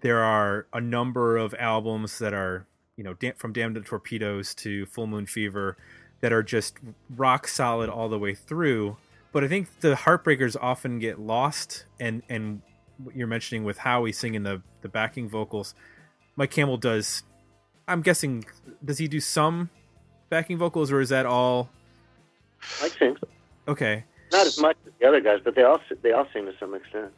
[0.00, 2.66] There are a number of albums that are,
[3.00, 5.78] you know, Dam- from Damn the Torpedoes to Full Moon Fever
[6.20, 6.76] that are just
[7.16, 8.98] rock solid all the way through.
[9.32, 12.60] But I think the Heartbreakers often get lost, and and
[13.02, 15.74] what you're mentioning with Howie singing the the backing vocals,
[16.36, 17.22] Mike Campbell does.
[17.88, 18.44] I'm guessing
[18.84, 19.70] does he do some
[20.28, 21.70] backing vocals or is that all
[22.82, 23.16] I sing.
[23.66, 24.04] okay?
[24.30, 26.74] Not as much as the other guys, but they all they all sing to some
[26.74, 27.12] extent.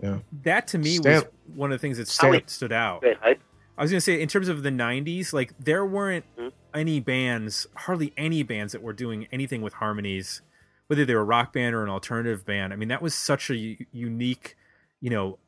[0.00, 0.18] Yeah.
[0.44, 1.24] That to me Stan- was
[1.56, 3.00] one of the things that Stan- stood, stood out.
[3.00, 3.40] Great hype.
[3.78, 6.52] I was gonna say in terms of the '90s, like there weren't Mhm.
[6.74, 10.42] any bands, hardly any bands that were doing anything with harmonies,
[10.86, 12.72] whether they were a rock band or an alternative band.
[12.72, 13.56] I mean, that was such a
[13.92, 14.56] unique,
[15.00, 15.38] you know,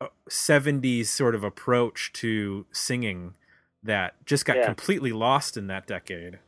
[0.00, 3.34] uh, '70s sort of approach to singing
[3.82, 4.66] that just got Yeah.
[4.66, 6.40] completely lost in that decade.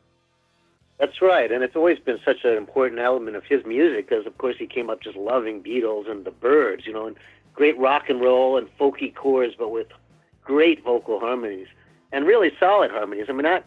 [0.97, 4.37] That's right, and it's always been such an important element of his music because, of
[4.37, 7.17] course, he came up just loving Beatles and the Byrds, you know, and
[7.53, 9.87] great rock and roll and folky chords, but with
[10.43, 11.67] great vocal harmonies
[12.11, 13.25] and really solid harmonies.
[13.29, 13.65] I mean, not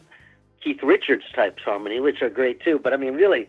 [0.63, 3.49] Keith Richards types harmony, which are great too, but I mean, really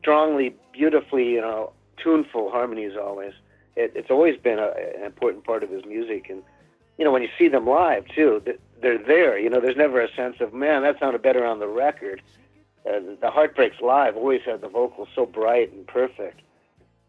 [0.00, 3.32] strongly, beautifully, you know, tuneful harmonies always.
[3.76, 6.42] It, it's always been a, an important part of his music, and
[6.98, 8.42] you know, when you see them live too,
[8.80, 9.38] they're there.
[9.38, 12.22] You know, there's never a sense of man that sounded better on the record.
[12.86, 16.40] Uh, the Heartbreaks live always had the vocals so bright and perfect.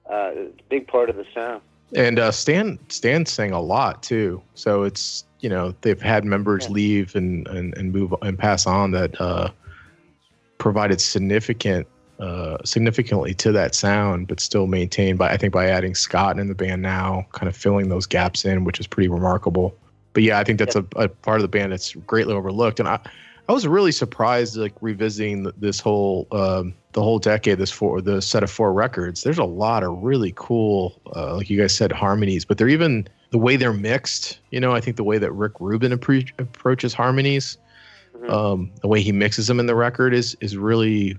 [0.10, 0.32] Uh,
[0.70, 1.62] big part of the sound.
[1.96, 4.42] And uh, Stan Stan sang a lot too.
[4.54, 6.74] So it's you know they've had members Yeah.
[6.74, 9.50] leave and, and and move and pass on that uh,
[10.58, 11.88] provided significant
[12.20, 16.48] uh, significantly to that sound, but still maintained by I think by adding Scott in
[16.48, 19.74] the band now, kind of filling those gaps in, which is pretty remarkable.
[20.14, 22.88] But yeah, I think that's a, a part of the band that's greatly overlooked, and
[22.90, 23.00] I
[23.48, 28.22] I was really surprised like revisiting this whole um, the whole decade, this four the
[28.22, 29.24] set of four records.
[29.24, 33.08] There's a lot of really cool, uh, like you guys said, harmonies, but they're even
[33.30, 34.40] the way they're mixed.
[34.50, 37.58] You know, I think the way that Rick Rubin appre- approaches harmonies,
[38.16, 38.30] Mhm.
[38.32, 41.18] um, the way he mixes them in the record is is really.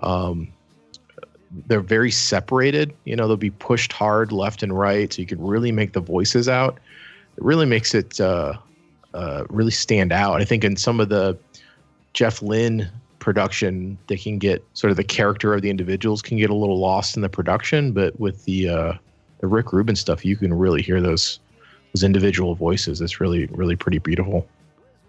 [0.00, 0.48] Um,
[1.68, 2.92] they're very separated.
[3.04, 6.00] You know, they'll be pushed hard left and right, so you can really make the
[6.00, 6.80] voices out.
[7.36, 8.54] It really makes it uh,
[9.14, 10.40] uh, really stand out.
[10.40, 11.38] I think in some of the
[12.12, 12.88] Jeff Lynne
[13.20, 16.78] production, they can get sort of the character of the individuals can get a little
[16.78, 18.92] lost in the production, but with the uh,
[19.40, 21.40] the Rick Rubin stuff, you can really hear those
[21.94, 23.00] those individual voices.
[23.00, 24.46] It's really really pretty beautiful.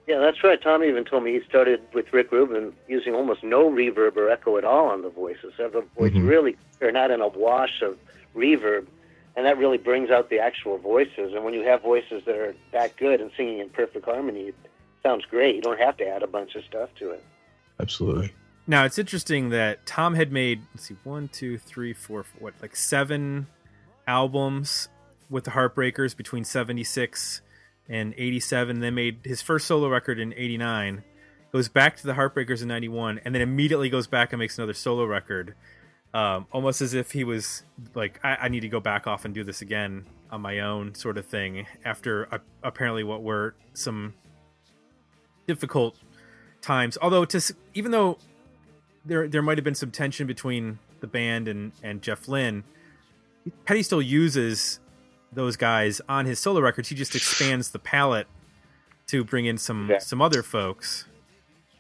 [0.07, 0.61] Yeah, that's right.
[0.61, 4.55] Tom even told me he started with Rick Rubin using almost no reverb or echo
[4.57, 5.53] at all on the voices.
[5.57, 6.27] Have the voice Mhm.
[6.29, 7.97] really clear, not in a wash of
[8.35, 8.85] reverb,
[9.35, 11.33] and that really brings out the actual voices.
[11.33, 14.55] And when you have voices that are that good and singing in perfect harmony, it
[15.03, 15.55] sounds great.
[15.55, 17.23] You don't have to add a bunch of stuff to it.
[17.79, 18.33] Absolutely.
[18.67, 22.53] Now it's interesting that Tom had made let's see one, two, three, four, four what
[22.61, 23.47] like seven
[24.07, 24.89] albums
[25.29, 27.41] with the Heartbreakers between seventy six
[27.87, 28.79] and eighty seven.
[28.79, 31.03] Then made his first solo record in eighty nine.
[31.51, 34.57] Goes back to the Heartbreakers in ninety one, and then immediately goes back and makes
[34.57, 35.53] another solo record.
[36.15, 39.33] Um, almost as if he was like, I, I need to go back off and
[39.33, 41.67] do this again on my own, sort of thing.
[41.83, 44.13] After uh, apparently what were some
[45.47, 45.97] difficult
[46.61, 46.97] times.
[47.01, 48.17] Although to even though
[49.05, 52.63] there there might have been some tension between the band and and Jeff Lynne,
[53.65, 54.79] Petty still uses
[55.33, 56.89] those guys on his solo records.
[56.89, 58.27] He just expands the palette
[59.07, 59.99] to bring in some Yeah.
[59.99, 61.05] some other folks,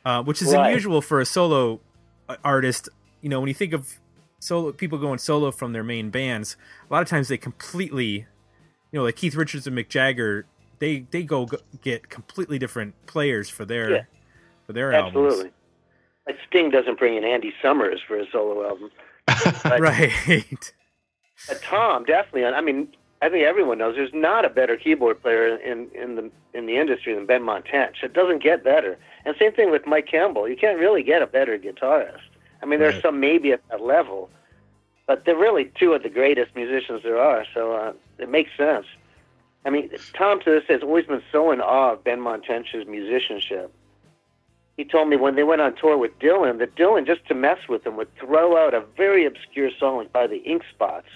[0.03, 0.67] uh, which is Right.
[0.67, 1.79] unusual for a solo
[2.29, 2.89] uh, artist.
[3.21, 3.97] You know, when you think of
[4.39, 6.57] solo people going solo from their main bands,
[6.89, 8.25] a lot of times they completely,
[8.91, 10.45] you know, like Keith Richards and Mick Jagger,
[10.79, 11.47] they they go
[11.81, 14.01] get completely different players for their Yeah.
[14.65, 15.15] for their albums.
[15.25, 15.51] Absolutely.
[16.27, 18.91] Like Sting doesn't bring in Andy Summers for his solo album.
[19.63, 20.73] But, Right.
[21.47, 22.45] but Tom definitely.
[22.45, 22.87] I mean,
[23.21, 26.77] I think everyone knows there's not a better keyboard player in in the in the
[26.77, 28.03] industry than Benmont Tench.
[28.03, 28.97] It doesn't get better.
[29.25, 30.47] And same thing with Mike Campbell.
[30.47, 32.19] You can't really get a better guitarist.
[32.61, 33.03] I mean, there's Right.
[33.03, 34.29] some maybe at that level,
[35.07, 37.45] but they're really two of the greatest musicians there are.
[37.53, 38.85] So uh, it makes sense.
[39.65, 42.85] I mean, Tom to this day has always been so in awe of Benmont Tench's
[42.87, 43.73] musicianship.
[44.77, 47.59] He told me when they went on tour with Dylan that Dylan, just to mess
[47.69, 51.07] with him, would throw out a very obscure song like by the Ink Spots.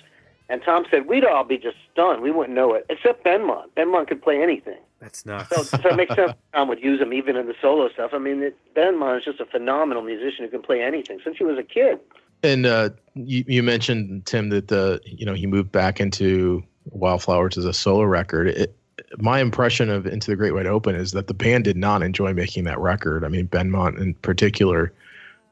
[0.48, 2.22] And Tom said, we'd all be just stunned.
[2.24, 3.66] We wouldn't know it, except Benmont.
[3.78, 4.80] Benmont could play anything.
[5.00, 5.50] That's nuts.
[5.56, 8.12] So, so it makes sense Tom would use him even in the solo stuff.
[8.14, 11.44] I mean, it, Benmont is just a phenomenal musician who can play anything since he
[11.44, 12.00] was a kid.
[12.44, 17.58] And uh, you, you mentioned Tim that the you know he moved back into Wildflowers
[17.58, 18.48] as a solo record.
[18.48, 18.76] It,
[19.18, 22.34] my impression of Into the Great Wide Open is that the band did not enjoy
[22.34, 23.24] making that record.
[23.24, 24.94] I mean, Benmont in particular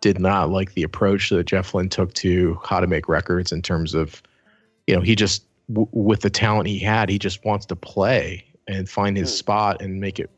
[0.01, 3.61] did not like the approach that Jeff Lynne took to how to make records in
[3.61, 4.21] terms of,
[4.85, 8.45] you know, he just w- with the talent he had, he just wants to play
[8.67, 9.37] and find his Hmm.
[9.37, 10.29] spot and make it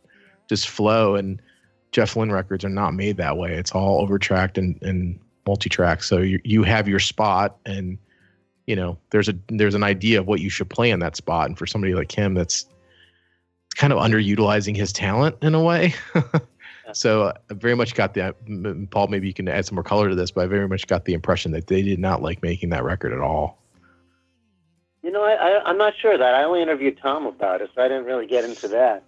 [0.48, 1.16] just flow.
[1.16, 1.42] And
[1.92, 3.54] Jeff Lynne records are not made that way.
[3.54, 6.04] It's all overtracked and, and multi-track.
[6.04, 7.98] So you you have your spot and
[8.68, 11.48] you know there's a there's an idea of what you should play in that spot.
[11.48, 12.66] And for somebody like him, that's
[13.76, 15.94] kind of underutilizing his talent in a way.
[16.94, 18.36] so uh, I very much got the
[18.92, 19.08] Paul.
[19.08, 21.14] Maybe you can add some more color to this, but I very much got the
[21.14, 23.59] impression that they did not like making that record at all.
[25.10, 26.36] You know, I, I, I'm not sure that.
[26.36, 29.04] I only interviewed Tom about it, so I didn't really get into that.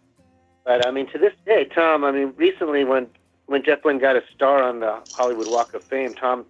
[0.65, 2.03] But I mean, to this day, Tom.
[2.03, 3.05] I mean, recently when
[3.45, 6.43] when Jeff Lynne got a star on the Hollywood Walk of Fame, Tom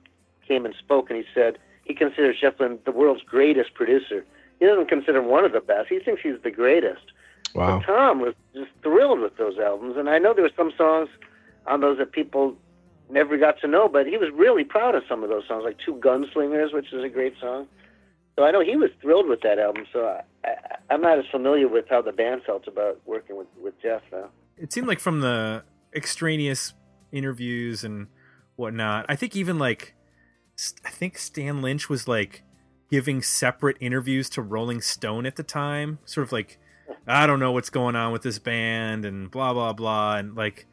[0.47, 4.25] came and spoke, and he said he considers Jeff Lynne the world's greatest producer.
[4.61, 5.89] He doesn't consider him one of the best.
[5.89, 7.11] He thinks he's the greatest.
[7.53, 7.79] Wow.
[7.79, 11.09] But Tom was just thrilled with those albums, and I know there were some songs
[11.67, 12.55] on those that people
[13.09, 15.77] never got to know, but he was really proud of some of those songs, like
[15.85, 17.67] Two Gunslingers, which is a great song.
[18.41, 19.85] So I know he was thrilled with that album.
[19.93, 20.55] So I, I,
[20.89, 24.31] I'm not as familiar with how the band felt about working with, with Jeff now.
[24.57, 25.63] it seemed like from the
[25.95, 26.73] extraneous
[27.11, 28.07] interviews and
[28.55, 29.93] whatnot i think even like
[30.85, 32.43] I think stan lynch was like
[32.89, 36.57] giving separate interviews to rolling stone at the time sort of like
[37.07, 40.65] i don't know what's going on with this band and blah blah blah and like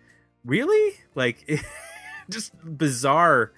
[0.45, 1.51] really like
[2.31, 3.53] just bizarre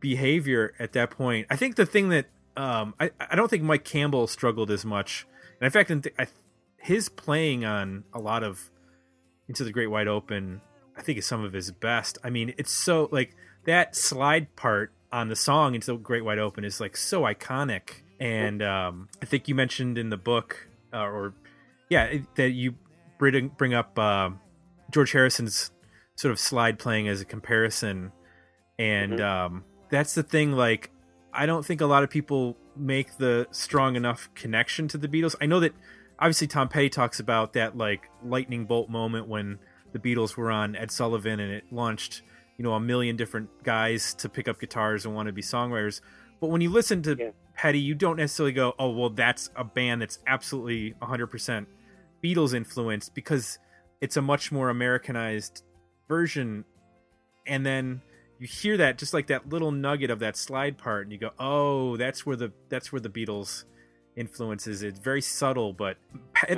[0.00, 3.84] behavior at that point i think the thing that um i i don't think mike
[3.84, 5.26] campbell struggled as much.
[5.60, 6.26] And in fact I
[6.78, 8.70] his playing on a lot of
[9.48, 10.60] into the great wide open
[10.96, 12.18] i think is some of his best.
[12.24, 13.34] I mean it's so like
[13.66, 18.02] that slide part on the song into the great wide open is like so iconic.
[18.20, 21.34] And um i think you mentioned in the book uh, or
[21.88, 22.74] yeah it- that you
[23.18, 24.30] bring bring up uh,
[24.90, 25.70] george harrison's
[26.16, 28.12] sort of slide playing as a comparison.
[28.78, 30.90] And um that's the thing like
[31.32, 35.34] i don't think a lot of people make the strong enough connection to the beatles
[35.40, 35.74] i know that
[36.22, 39.58] obviously Tom Petty talks about that like lightning bolt moment when
[39.92, 42.22] the Beatles were on Ed Sullivan and it launched,
[42.56, 46.00] you know, a million different guys to pick up guitars and want to be songwriters.
[46.40, 47.30] But when you listen to Yeah.
[47.54, 51.66] Petty, you don't necessarily go, "Oh, well, that's a band that's absolutely 100%
[52.22, 53.58] Beatles influenced" because
[54.00, 55.64] it's a much more Americanized
[56.08, 56.64] version.
[57.46, 58.00] And then
[58.42, 61.30] you hear that just like that little nugget of that slide part and you go,
[61.38, 63.62] "Oh, that's where the that's where the Beatles
[64.16, 64.82] influences.
[64.82, 65.96] It's very subtle, but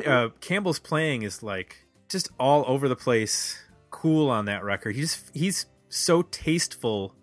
[0.06, 4.96] uh, Campbell's playing is like just all over the place, cool on that record.
[4.96, 7.14] He's he's so tasteful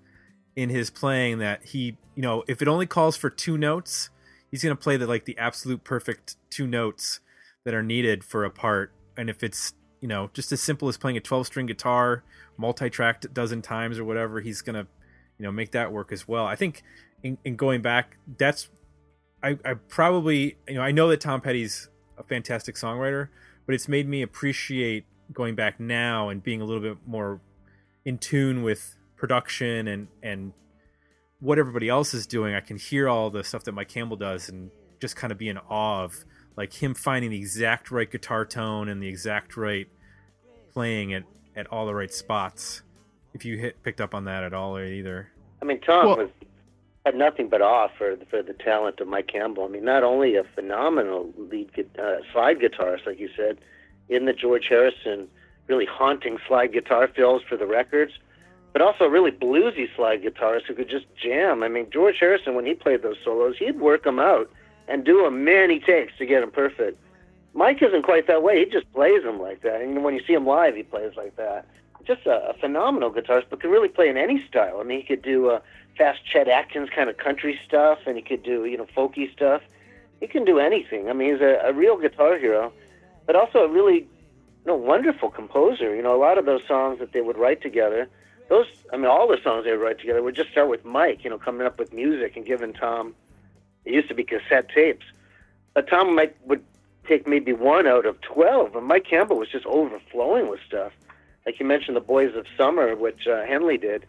[0.56, 4.12] in his playing that he, you know, if it only calls for two notes,
[4.52, 7.20] he's gonna play the like the absolute perfect two notes
[7.64, 8.94] that are needed for a part.
[9.18, 12.24] And if it's you know just as simple as playing a 12 string guitar,
[12.58, 14.88] multi-tracked a dozen times or whatever, he's gonna
[15.38, 16.46] you know make that work as well.
[16.46, 16.84] I think
[17.24, 18.70] in, in going back, that's
[19.42, 23.30] I, I probably you know I know that Tom Petty's a fantastic songwriter,
[23.66, 27.40] but it's made me appreciate going back now and being a little bit more
[28.06, 30.54] in tune with production and and
[31.40, 32.54] what everybody else is doing.
[32.54, 35.50] I can hear all the stuff that Mike Campbell does and just kind of be
[35.50, 36.24] in awe of
[36.56, 39.88] like him finding the exact right guitar tone and the exact right
[40.74, 41.24] playing it
[41.56, 42.82] at all the right spots.
[43.34, 45.30] If you hit picked up on that at all or either.
[45.62, 46.30] I mean, Tom Well- was
[47.06, 49.66] had nothing but awe for for the talent of Mike Campbell.
[49.66, 53.58] I mean, not only a phenomenal lead uh, slide guitarist, like you said,
[54.10, 55.28] in the George Harrison
[55.68, 58.12] really haunting slide guitar fills for the records,
[58.74, 61.64] but also a really bluesy slide guitarist who could just jam.
[61.64, 64.52] I mean, George Harrison when he played those solos, he'd work them out
[64.88, 66.98] and do them many takes to get them perfect.
[67.54, 68.60] Mike isn't quite that way.
[68.60, 69.82] He just plays them like that.
[69.82, 71.66] And when you see him live, he plays like that.
[72.06, 74.80] Just a, a phenomenal guitarist, but could really play in any style.
[74.80, 75.60] I mean, he could do uh,
[75.98, 79.62] fast Chet Atkins kind of country stuff, and he could do you know folky stuff.
[80.20, 81.10] He can do anything.
[81.10, 82.72] I mean, he's a, a real guitar hero,
[83.26, 85.96] but also a really you know wonderful composer.
[85.96, 88.08] You know, a lot of those songs that they would write together,
[88.50, 91.24] those I mean, all the songs they would write together would just start with Mike.
[91.24, 93.16] You know, coming up with music and giving Tom.
[93.86, 95.06] It used to be cassette tapes,
[95.74, 96.64] but Tom might would
[97.08, 100.92] take maybe one out of twelve, and Mike Campbell was just overflowing with stuff.
[101.46, 104.06] Like you mentioned, the Boys of Summer, which uh, Henley did.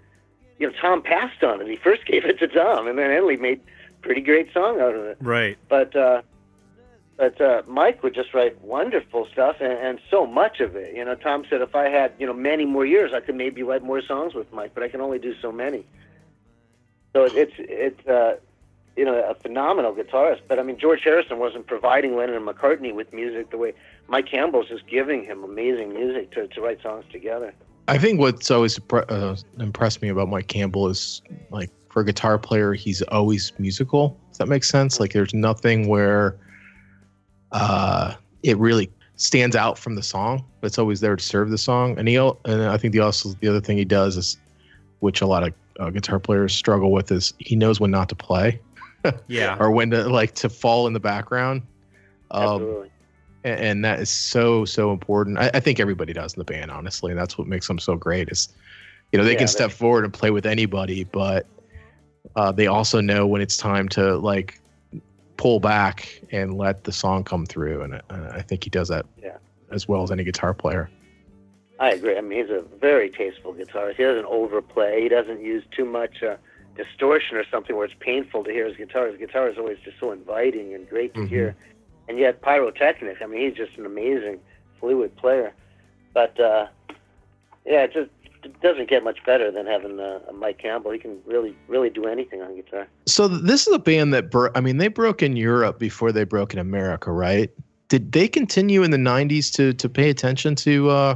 [0.59, 1.67] You know, Tom passed on it.
[1.67, 4.95] He first gave it to Tom, and then Henley made a pretty great song out
[4.95, 5.17] of it.
[5.21, 5.57] Right.
[5.69, 6.23] But uh,
[7.17, 10.95] but uh, Mike would just write wonderful stuff, and, and so much of it.
[10.95, 13.63] You know, Tom said if I had you know many more years, I could maybe
[13.63, 15.87] write more songs with Mike, but I can only do so many.
[17.13, 18.37] So it's it's uh,
[18.97, 20.41] you know a phenomenal guitarist.
[20.49, 23.75] But I mean, George Harrison wasn't providing Lennon and McCartney with music the way
[24.09, 27.55] Mike Campbell's just giving him amazing music to, to write songs together.
[27.89, 32.39] I think what's always uh, impressed me about Mike Campbell is like for a guitar
[32.39, 34.19] player, he's always musical.
[34.29, 35.01] Does that make sense?
[35.01, 36.39] Like there's nothing where
[37.51, 40.45] uh, it really stands out from the song.
[40.61, 41.99] But it's always there to serve the song.
[41.99, 44.37] And he and I think the also the other thing he does is,
[45.01, 48.15] which a lot of uh, guitar players struggle with, is he knows when not to
[48.15, 48.61] play
[49.29, 49.57] Yeah.
[49.61, 51.63] or when to like to fall in the background.
[52.31, 52.91] Um, Absolutely.
[53.45, 55.39] and, and that is so so important.
[55.39, 57.97] I, I think everybody does in the band, honestly, and that's what makes them so
[57.97, 58.29] great.
[58.31, 58.49] Is
[59.13, 61.47] you know they Yeah, can they- step forward and play with anybody, but
[62.37, 64.61] uh, they also know when it's time to like
[65.37, 67.83] pull back and let the song come through.
[67.83, 68.01] And uh,
[68.33, 69.37] I think he does that Yeah.
[69.73, 70.89] as well as any guitar player.
[71.81, 72.17] I agree.
[72.17, 73.97] I mean, he's a very tasteful guitarist.
[73.97, 75.03] He doesn't overplay.
[75.03, 76.37] He doesn't use too much uh,
[76.77, 79.07] distortion or something where it's painful to hear his guitar.
[79.09, 81.29] His guitar is always just so inviting and great to Mhm.
[81.29, 81.57] hear.
[82.09, 83.19] And yet, pyrotechnic.
[83.23, 84.41] I mean, he's just an amazing
[84.81, 85.53] fluid player.
[86.15, 86.67] But uh,
[87.65, 88.11] yeah, it just
[88.45, 90.91] it doesn't get much better than having uh, a Mike Campbell.
[90.91, 92.89] He can really, really do anything on guitar.
[93.07, 96.25] So this is a band that bro- I mean they broke in Europe before they
[96.25, 97.51] broke in America, right?
[97.89, 101.15] Did they continue in the '90s to to pay attention to uh,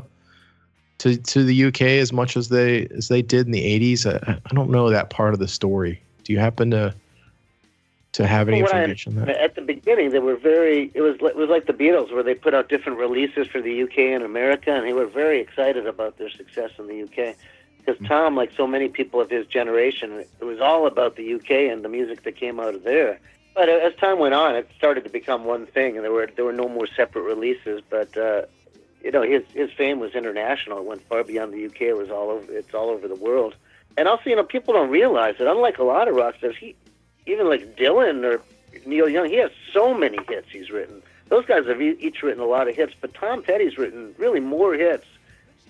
[0.98, 3.62] to to the UK as much as they as they did in the
[3.94, 4.06] '80s?
[4.06, 6.00] I, I don't know that part of the story.
[6.24, 6.94] Do you happen to
[8.12, 9.36] to have any Well, I- information on that?
[9.36, 10.90] At the beginning, they were very.
[10.94, 13.82] It was it was like the Beatles, where they put out different releases for the
[13.82, 17.36] UK and America, and they were very excited about their success in the UK.
[17.84, 21.50] Because Tom, like so many people of his generation, it was all about the UK
[21.70, 23.20] and the music that came out of there.
[23.54, 26.44] But as time went on, it started to become one thing, and there were there
[26.44, 27.82] were no more separate releases.
[27.88, 28.42] But uh,
[29.02, 30.78] you know, his his fame was international.
[30.78, 31.82] It went far beyond the UK.
[31.82, 32.52] It was all over.
[32.52, 33.54] It's all over the world.
[33.96, 36.76] And also, you know, people don't realize that unlike a lot of rock stars, he
[37.26, 38.42] even like Dylan or
[38.84, 41.02] Neil Young, he has so many hits he's written.
[41.28, 44.74] Those guys have each written a lot of hits, but Tom Petty's written really more
[44.74, 45.06] hits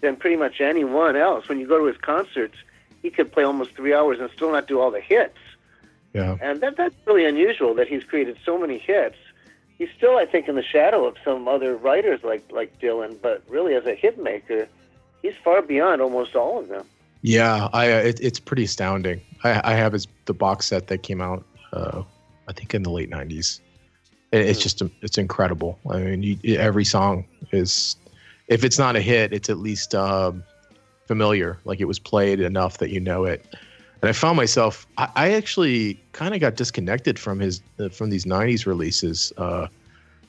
[0.01, 1.49] than pretty much anyone else.
[1.49, 2.57] When you go to his concerts,
[3.01, 5.39] he could play almost three hours and still not do all the hits.
[6.13, 6.37] Yeah.
[6.41, 9.17] And that that's really unusual that he's created so many hits.
[9.79, 13.43] He's still, I think, in the shadow of some other writers like like Dylan, but
[13.49, 14.69] really as a hit maker,
[15.23, 16.87] he's far beyond almost all of them.
[17.23, 19.21] Yeah, I uh, it, it's pretty astounding.
[19.45, 22.03] I, I have his the box set that came out, uh,
[22.49, 23.61] I think in the late '90s.
[24.33, 25.79] It, it's just it's incredible.
[25.91, 27.97] I mean, you, every song is,
[28.49, 30.45] if it's not a hit, it's at least um,
[31.07, 31.59] familiar.
[31.65, 33.45] Like it was played enough that you know it.
[34.03, 38.11] And I found myself, I, I actually kind of got disconnected from his uh, from
[38.11, 39.33] these '90s releases.
[39.37, 39.69] Uh,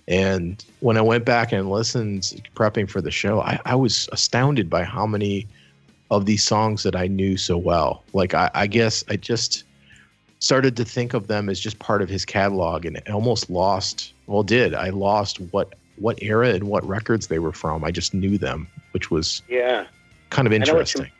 [0.07, 4.69] and when I went back and listened, prepping for the show, I, I was astounded
[4.69, 5.47] by how many
[6.11, 8.03] of these songs that I knew so well.
[8.13, 9.65] Like I, I guess I just
[10.39, 14.43] started to think of them as just part of his catalog and almost lost well
[14.43, 14.73] did.
[14.73, 17.83] I lost what what era and what records they were from.
[17.83, 19.85] I just knew them, which was Yeah.
[20.29, 21.11] kind of know what you- interesting.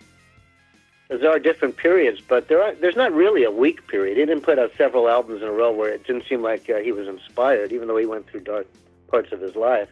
[1.10, 4.18] There are different periods, but there are there's not really a weak period.
[4.18, 6.78] He didn't put out several albums in a row where it didn't seem like uh,
[6.78, 8.68] he was inspired, even though he went through dark
[9.08, 9.90] parts of his life.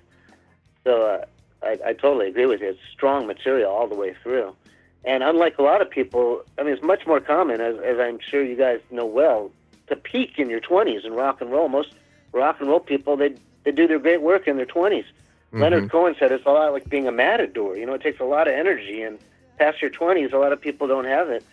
[0.84, 1.26] So uh,
[1.64, 2.70] I, I totally agree with you.
[2.70, 4.56] It's strong material all the way through.
[5.06, 8.20] And unlike a lot of people, I mean, it's much more common, as, as I'm
[8.20, 9.52] sure you guys know well,
[9.88, 11.70] to peak in your 20s in rock and roll.
[11.70, 11.94] Most
[12.34, 15.06] rock and roll people, they they do their great work in their 20s.
[15.52, 17.78] Leonard Cohen said it's a lot like being a matador.
[17.78, 19.18] You know, it takes a lot of energy, and
[19.58, 21.44] past your 20s, a lot of people don't have it.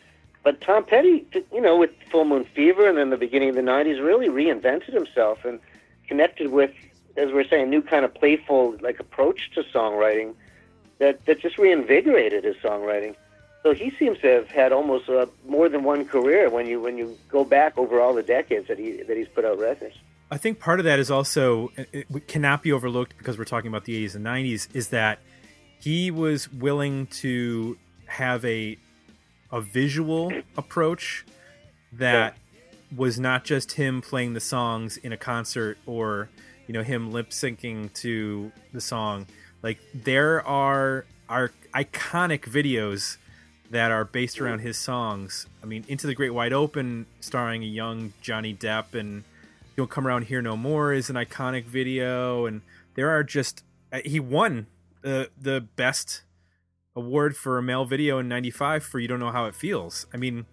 [0.42, 3.62] But Tom Petty, you know, with Full Moon Fever and then the beginning of the
[3.62, 5.60] 90s, really reinvented himself and
[6.08, 6.72] connected with,
[7.16, 10.34] as we're saying, a new kind of playful like approach to songwriting
[10.98, 13.14] that, that just reinvigorated his songwriting.
[13.62, 16.98] So he seems to have had almost uh, more than one career when you when
[16.98, 19.94] you go back over all the decades that he that he's put out records.
[20.32, 23.84] I think part of that is also it cannot be overlooked because we're talking about
[23.84, 25.20] the 80s and 90s is that
[25.78, 27.76] he was willing to
[28.12, 28.78] have a
[29.50, 31.24] a visual approach
[31.92, 32.36] that
[32.94, 36.28] was not just him playing the songs in a concert or
[36.66, 39.26] you know him lip syncing to the song.
[39.62, 43.16] Like there are are iconic videos
[43.70, 45.46] that are based around his songs.
[45.62, 49.24] I mean into the great wide open starring a young johnny depp and
[49.76, 52.44] you'll come around here no more is an iconic video.
[52.46, 52.60] And
[52.94, 54.66] there are just uh, he won
[55.00, 56.22] the the best
[56.94, 60.06] award for a male video in 95 for you don't know how it feels.
[60.12, 60.46] I mean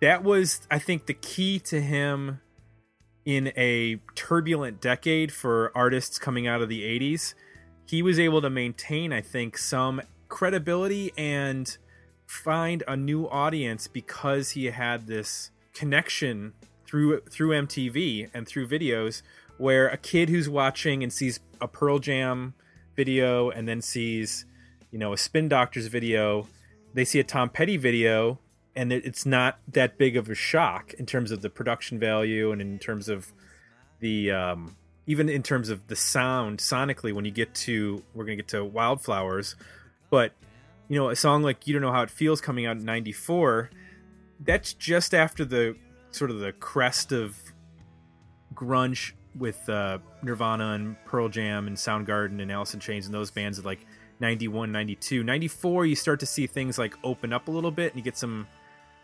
[0.00, 2.40] that was i think the key to him
[3.24, 7.34] in a turbulent decade for artists coming out of the 80s
[7.86, 11.78] he was able to maintain i think some credibility and
[12.26, 16.54] find a new audience because he had this connection
[16.86, 19.22] through through MTV and through videos
[19.58, 22.54] where a kid who's watching and sees a Pearl Jam
[22.96, 24.46] video and then sees
[24.92, 26.46] you know a Spin Doctors video
[26.94, 28.38] they see a Tom Petty video
[28.76, 32.60] and it's not that big of a shock in terms of the production value and
[32.60, 33.32] in terms of
[33.98, 34.76] the um,
[35.06, 38.64] even in terms of the sound sonically when you get to we're gonna get to
[38.64, 39.56] wildflowers.
[40.10, 40.32] But
[40.88, 43.70] you know a song like you don't know how it feels coming out in 94
[44.40, 45.76] that's just after the
[46.10, 47.36] sort of the crest of
[48.54, 53.30] grunge with uh, nirvana and pearl jam and soundgarden and alice in chains and those
[53.30, 53.86] bands of like
[54.22, 57.98] 91 92 94 you start to see things like open up a little bit and
[57.98, 58.46] you get some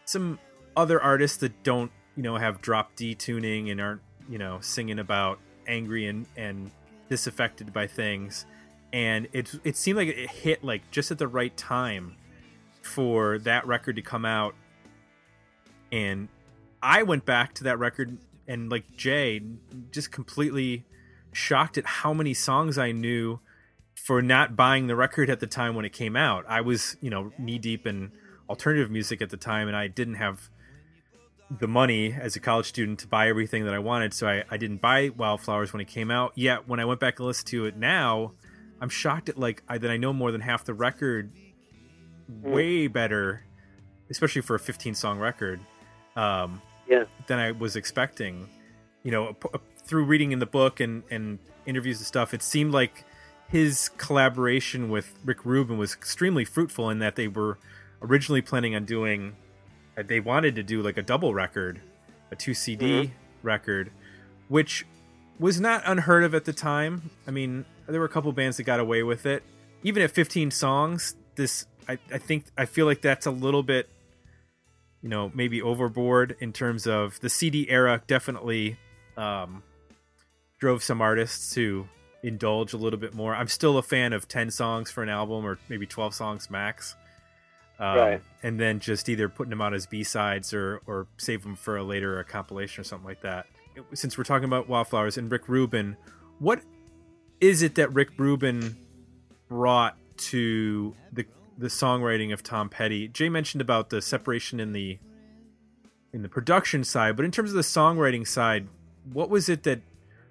[0.07, 0.39] some
[0.77, 4.01] other artists that don't you know have drop d tuning and aren't
[4.31, 6.71] you know singing about angry and and
[7.11, 8.47] disaffected by things
[8.93, 12.17] and it it seemed like it hit like just at the right time
[12.83, 14.55] for that record to come out.
[15.93, 16.29] And
[16.83, 18.17] I went back to that record
[18.47, 19.43] and like Jay,
[19.91, 20.85] just completely
[21.33, 23.41] shocked at how many songs I knew
[24.05, 26.45] for not buying the record at the time when it came out.
[26.49, 28.13] I was, you know, knee deep in
[28.49, 30.49] alternative music at the time and I didn't have
[31.51, 34.57] the money as a college student to buy everything that I wanted, so I, I
[34.59, 36.33] didn't buy Wildflowers when it came out.
[36.35, 38.33] Yet when I went back and listened to it now,
[38.81, 41.33] I'm shocked at like I, that I know more than half the record
[42.43, 43.43] way better,
[44.11, 45.61] especially for a 15 song record.
[46.17, 47.05] Um, Yeah.
[47.29, 48.49] than I was expecting.
[49.03, 49.37] You know,
[49.85, 53.05] through reading in the book and, and interviews and stuff, it seemed like
[53.49, 57.59] his collaboration with Rick Rubin was extremely fruitful in that they were
[58.03, 59.35] originally planning on doing,
[59.97, 61.81] uh, they wanted to do like a double record,
[62.31, 63.11] a two CD
[63.43, 63.91] record,
[64.49, 64.87] which
[65.39, 67.11] was not unheard of at the time.
[67.27, 69.43] I mean, there were a couple bands that got away with it.
[69.83, 73.89] Even at 15 songs, this, I, I think, I feel like that's a little bit
[75.03, 78.77] you know maybe overboard in terms of the CD era definitely
[79.17, 79.63] um,
[80.59, 81.89] drove some artists to
[82.23, 83.35] indulge a little bit more.
[83.35, 86.97] I'm still a fan of 10 songs for an album or maybe 12 songs max.
[87.79, 88.23] Um, Right.
[88.43, 91.77] And then just either putting them out as B sides or, or save them for
[91.77, 93.47] a later a compilation or something like that.
[93.95, 95.97] Since we're talking about Wildflowers and Rick Rubin,
[96.41, 96.61] what
[97.41, 98.77] is it that Rick Rubin
[99.49, 101.25] brought to the
[101.59, 103.09] the songwriting of Tom Petty.
[103.09, 104.99] Jay mentioned about the separation in the
[106.13, 108.69] in the production side, but in terms of the songwriting side,
[109.13, 109.83] what was it that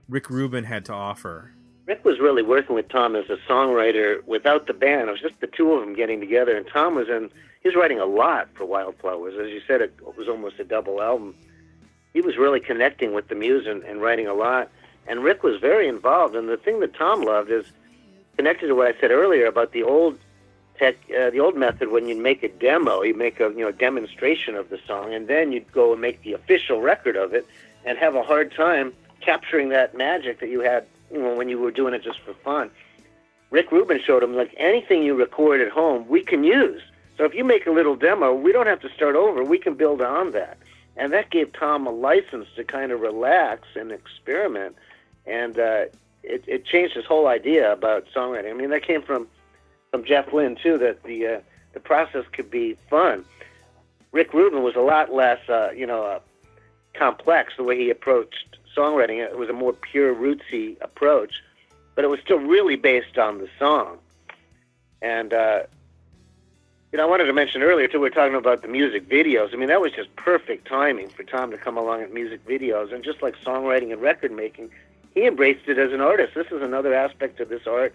[0.08, 1.54] Rick Rubin had to offer?
[1.88, 5.08] Rick was really working with Tom as a songwriter without the band.
[5.08, 7.30] It was just the two of them getting together, and Tom was in.
[7.62, 9.82] He was writing a lot for Wildflowers, as you said.
[9.82, 11.34] It was almost a double album.
[12.14, 14.70] He was really connecting with the muse and, and writing a lot.
[15.08, 16.36] And Rick was very involved.
[16.36, 17.66] And the thing that Tom loved is
[18.36, 20.20] connected to what I said earlier about the old
[20.78, 23.72] tech, uh, the old method when you'd make a demo, you make a you know
[23.72, 27.48] demonstration of the song, and then you'd go and make the official record of it,
[27.86, 31.60] and have a hard time capturing that magic that you had you know, when you
[31.60, 32.70] were doing it just for fun.
[33.50, 36.82] Rick Rubin showed him like anything you record at home, we can use.
[37.18, 39.44] So if you make a little demo, we don't have to start over.
[39.44, 40.58] We can build on that,
[40.96, 44.76] and that gave Tom a license to kind of relax and experiment,
[45.26, 45.86] and uh,
[46.24, 48.52] it, it changed his whole idea about songwriting.
[48.52, 49.28] I mean, that came from
[49.92, 50.78] from Jeff Lynne too.
[50.78, 51.40] That the uh,
[51.74, 53.26] the process could be fun.
[54.12, 56.20] Rick Rubin was a lot less, uh, you know, uh,
[56.94, 59.20] complex the way he approached songwriting.
[59.20, 61.44] It was a more pure, rootsy approach,
[61.96, 63.98] but it was still really based on the song.
[65.02, 65.64] And uh,
[66.92, 68.00] you know, I wanted to mention earlier too.
[68.00, 69.54] We are talking about the music videos.
[69.54, 72.94] I mean, that was just perfect timing for Tom to come along at music videos,
[72.94, 74.70] and just like songwriting and record making,
[75.14, 76.34] he embraced it as an artist.
[76.34, 77.94] This is another aspect of this art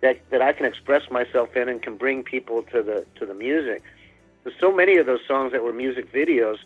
[0.00, 3.34] that that I can express myself in and can bring people to the to the
[3.34, 3.82] music.
[4.42, 6.58] There's so many of those songs that were music videos.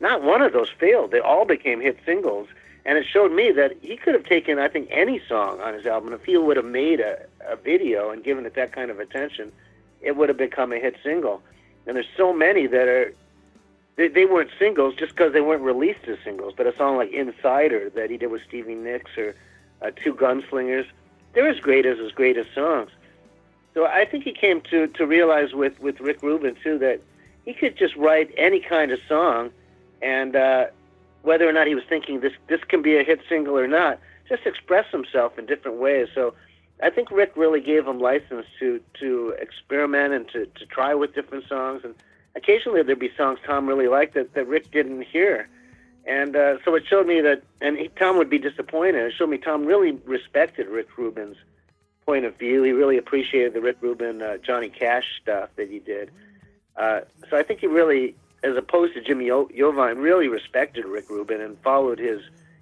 [0.00, 1.12] Not one of those failed.
[1.12, 2.48] They all became hit singles,
[2.84, 5.86] and it showed me that he could have taken, I think, any song on his
[5.86, 6.12] album.
[6.12, 9.52] If he would have made a, a video and given it that kind of attention,
[10.00, 11.42] it would have become a hit single.
[11.86, 13.14] And there's so many that are
[13.96, 16.54] they, they weren't singles just because they weren't released as singles.
[16.56, 19.34] But a song like Insider that he did with Stevie Nicks or
[19.80, 20.86] uh, Two Gunslingers,
[21.34, 22.90] they're as great as as great as songs.
[23.74, 27.00] So I think he came to to realize with with Rick Rubin too that
[27.44, 29.50] he could just write any kind of song,
[30.00, 30.66] and uh,
[31.22, 33.98] whether or not he was thinking this this can be a hit single or not,
[34.28, 36.08] just express himself in different ways.
[36.14, 36.34] So
[36.82, 41.14] I think Rick really gave him license to to experiment and to, to try with
[41.14, 41.82] different songs.
[41.84, 41.94] And
[42.34, 45.48] occasionally there'd be songs Tom really liked that, that Rick didn't hear.
[46.04, 48.96] And uh, so it showed me that, and he, Tom would be disappointed.
[48.96, 51.36] It showed me Tom really respected Rick Rubin's
[52.04, 52.64] point of view.
[52.64, 56.10] He really appreciated the Rick Rubin, uh, Johnny Cash stuff that he did.
[56.76, 61.08] Uh, so I think he really, as opposed to Jimmy o- Iovine, really respected Rick
[61.10, 62.20] Rubin and followed his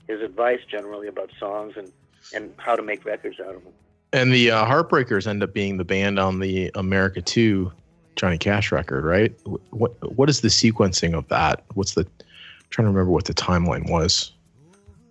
[0.09, 1.93] his advice generally about songs and,
[2.35, 3.73] and how to make records out of them.
[4.13, 7.71] And the uh, Heartbreakers end up being the band on the America 2
[8.17, 9.33] Johnny Cash record, right?
[9.71, 11.65] What what is the sequencing of that?
[11.75, 12.27] What's the I'm
[12.71, 14.33] trying to remember what the timeline was.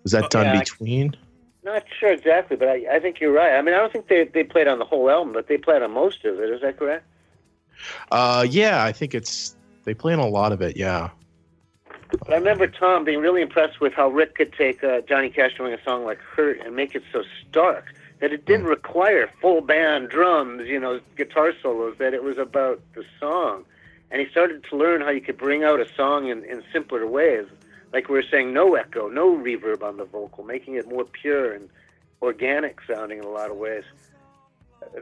[0.04, 1.16] Was that Oh, done yeah, between?
[1.64, 3.54] Not sure exactly, but I, I think you're right.
[3.58, 5.82] I mean, I don't think they, they played on the whole album, but they played
[5.82, 6.50] on most of it.
[6.50, 7.06] Is that correct?
[8.12, 9.56] Uh yeah, I think it's
[9.90, 11.10] they play on a lot of it, yeah.
[12.12, 15.58] But I remember Tom being really impressed with how Rick could take uh, Johnny Cash
[15.58, 19.62] doing a song like "Hurt" and make it so stark that it didn't require full
[19.62, 21.96] band drums, you know, guitar solos.
[21.98, 23.66] That it was about the song,
[24.12, 27.08] and he started to learn how you could bring out a song in, in simpler
[27.08, 27.48] ways.
[27.92, 31.52] Like we were saying, no echo, no reverb on the vocal, making it more pure
[31.52, 31.68] and
[32.22, 33.86] organic sounding in a lot of ways.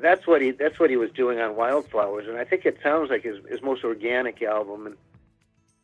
[0.02, 3.10] That's what he that's what he was doing on Wildflowers, and I think it sounds
[3.10, 4.88] like his his most organic album.
[4.88, 4.96] And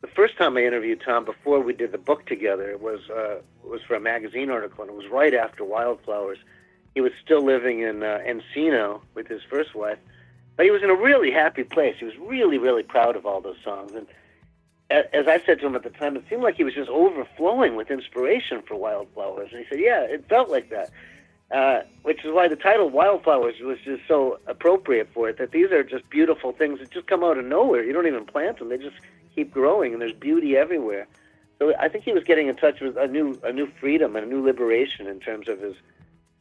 [0.00, 3.82] the first time I interviewed Tom before we did the book together was uh, was
[3.82, 6.38] for a magazine article, and it was right after Wildflowers.
[6.94, 9.98] He was still living in uh, Encino with his first wife,
[10.56, 11.96] but he was in a really happy place.
[11.98, 14.06] He was really really proud of all those songs, and
[14.90, 17.74] as I said to him at the time, it seemed like he was just overflowing
[17.74, 19.48] with inspiration for Wildflowers.
[19.52, 20.90] And he said, "Yeah, it felt like that."
[21.50, 25.38] Uh, which is why the title Wildflowers was just so appropriate for it.
[25.38, 27.84] That these are just beautiful things that just come out of nowhere.
[27.84, 28.96] You don't even plant them; they just
[29.34, 31.06] keep growing, and there's beauty everywhere.
[31.58, 34.26] So I think he was getting in touch with a new a new freedom and
[34.26, 35.74] a new liberation in terms of his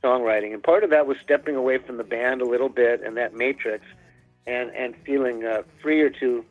[0.04, 3.18] songwriting, and part of that was stepping away from the band a little bit and
[3.18, 3.86] that matrix,
[4.48, 6.44] and and feeling uh, freer to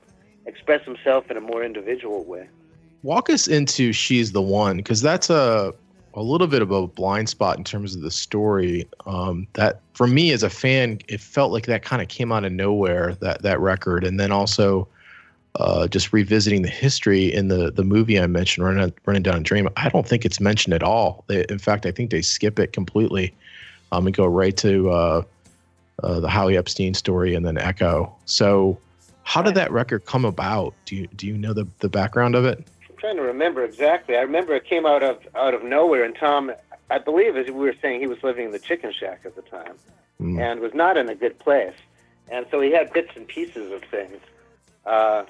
[0.46, 2.48] express himself in a more individual way.
[3.02, 5.74] Walk us into "She's the One" because that's a
[6.14, 8.86] a little bit of a blind spot in terms of the story.
[9.06, 12.44] Um, that for me as a fan, it felt like that kind of came out
[12.44, 14.88] of nowhere that that record, and then also
[15.56, 19.40] uh, just revisiting the history in the the movie I mentioned, running running down a
[19.40, 19.68] dream.
[19.76, 21.24] I don't think it's mentioned at all.
[21.26, 23.34] They, in fact, I think they skip it completely
[23.92, 25.22] um, and go right to uh,
[26.02, 28.14] uh, the Howie Epstein story and then Echo.
[28.24, 28.78] So,
[29.24, 30.74] how did that record come about?
[30.86, 32.66] Do you do you know the the background of it?
[33.02, 34.16] Trying to remember exactly.
[34.16, 36.52] I remember it came out of out of nowhere, and Tom,
[36.88, 39.42] I believe, as we were saying, he was living in the chicken shack at the
[39.42, 39.74] time,
[40.20, 40.40] Mm.
[40.40, 41.74] and was not in a good place,
[42.30, 44.20] and so he had bits and pieces of things.
[44.86, 45.24] Uh,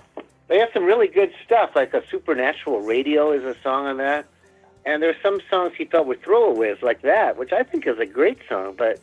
[0.48, 4.26] they have some really good stuff, like a supernatural radio is a song on that,
[4.84, 8.06] and there's some songs he felt were throwaways like that, which I think is a
[8.06, 9.00] great song, but.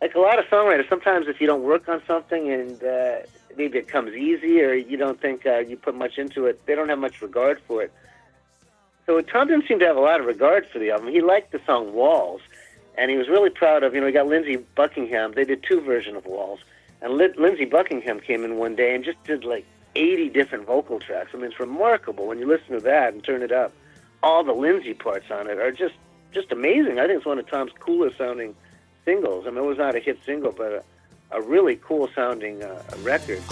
[0.00, 3.16] Like a lot of songwriters, sometimes if you don't work on something and uh,
[3.56, 6.74] maybe it comes easy or you don't think uh, you put much into it, they
[6.74, 7.92] don't have much regard for it.
[9.06, 11.08] So Tom didn't seem to have a lot of regard for the album.
[11.08, 12.42] He liked the song Walls,
[12.96, 15.32] and he was really proud of, you know, he got Lindsey Buckingham.
[15.32, 16.60] They did two versions of Walls.
[17.00, 20.98] And Lin- Lindsey Buckingham came in one day and just did like 80 different vocal
[20.98, 21.30] tracks.
[21.32, 23.72] I mean, it's remarkable when you listen to that and turn it up.
[24.22, 25.94] All the Lindsey parts on it are just
[26.32, 26.98] just amazing.
[26.98, 28.54] I think it's one of Tom's coolest sounding
[29.06, 29.46] singles.
[29.46, 30.82] I mean, it was not a hit single, but a,
[31.30, 33.42] a really cool sounding uh, record.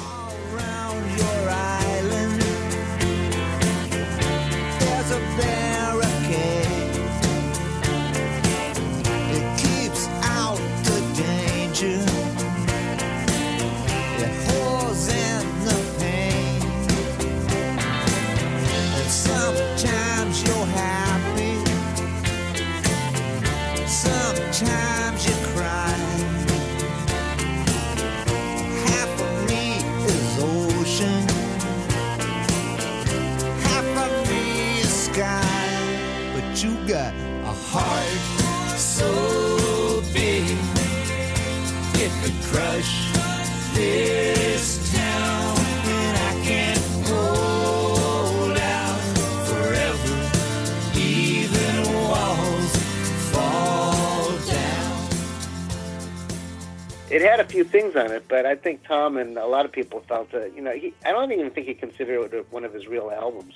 [57.97, 60.01] Had a few things on it, but I think Tom and a lot of people
[60.09, 62.87] felt that, you know, he, I don't even think he considered it one of his
[62.87, 63.55] real albums.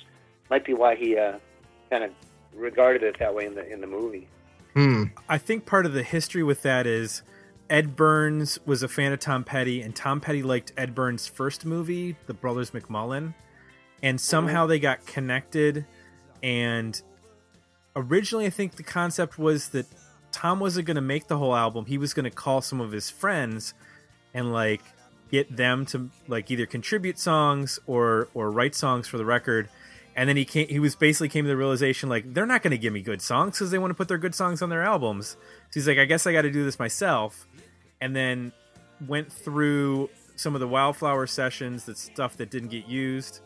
[0.49, 1.39] Might be why he uh,
[1.89, 2.11] kind of
[2.55, 4.27] regarded it that way in the in the movie.
[4.73, 5.05] Hmm.
[5.27, 7.23] I think part of the history with that is
[7.69, 11.65] Ed Burns was a fan of Tom Petty, and Tom Petty liked Ed Burns' first
[11.65, 13.33] movie, The Brothers McMullen,
[14.03, 15.85] and somehow they got connected.
[16.43, 17.01] And
[17.95, 19.85] originally, I think the concept was that
[20.31, 22.91] Tom wasn't going to make the whole album; he was going to call some of
[22.91, 23.73] his friends
[24.33, 24.81] and like
[25.31, 29.69] get them to like either contribute songs or or write songs for the record.
[30.15, 32.71] And then he came he was basically came to the realization like they're not going
[32.71, 34.83] to give me good songs because they want to put their good songs on their
[34.83, 35.37] albums.
[35.69, 37.47] So he's like i guess i got to do this myself.
[38.01, 38.51] And then
[39.07, 43.41] went through some of the wildflower sessions that stuff that didn't get used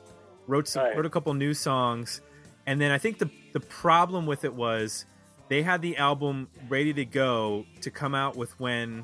[0.48, 0.96] wrote some, Right.
[0.96, 2.22] wrote a couple new songs.
[2.66, 5.06] And then i think the the problem with it was
[5.50, 9.04] they had the album ready to go to come out with when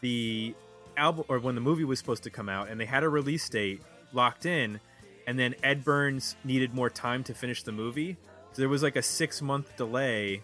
[0.00, 0.54] the
[0.96, 3.48] album or when the movie was supposed to come out and they had a release
[3.48, 3.82] date
[4.12, 4.80] locked in
[5.26, 8.16] and then Ed Burns needed more time to finish the movie.
[8.52, 10.42] So there was like a 6 month delay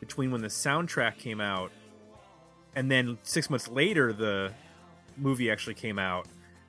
[0.00, 1.72] between when the soundtrack came out
[2.76, 4.52] and then 6 months later the
[5.16, 6.26] movie actually came out.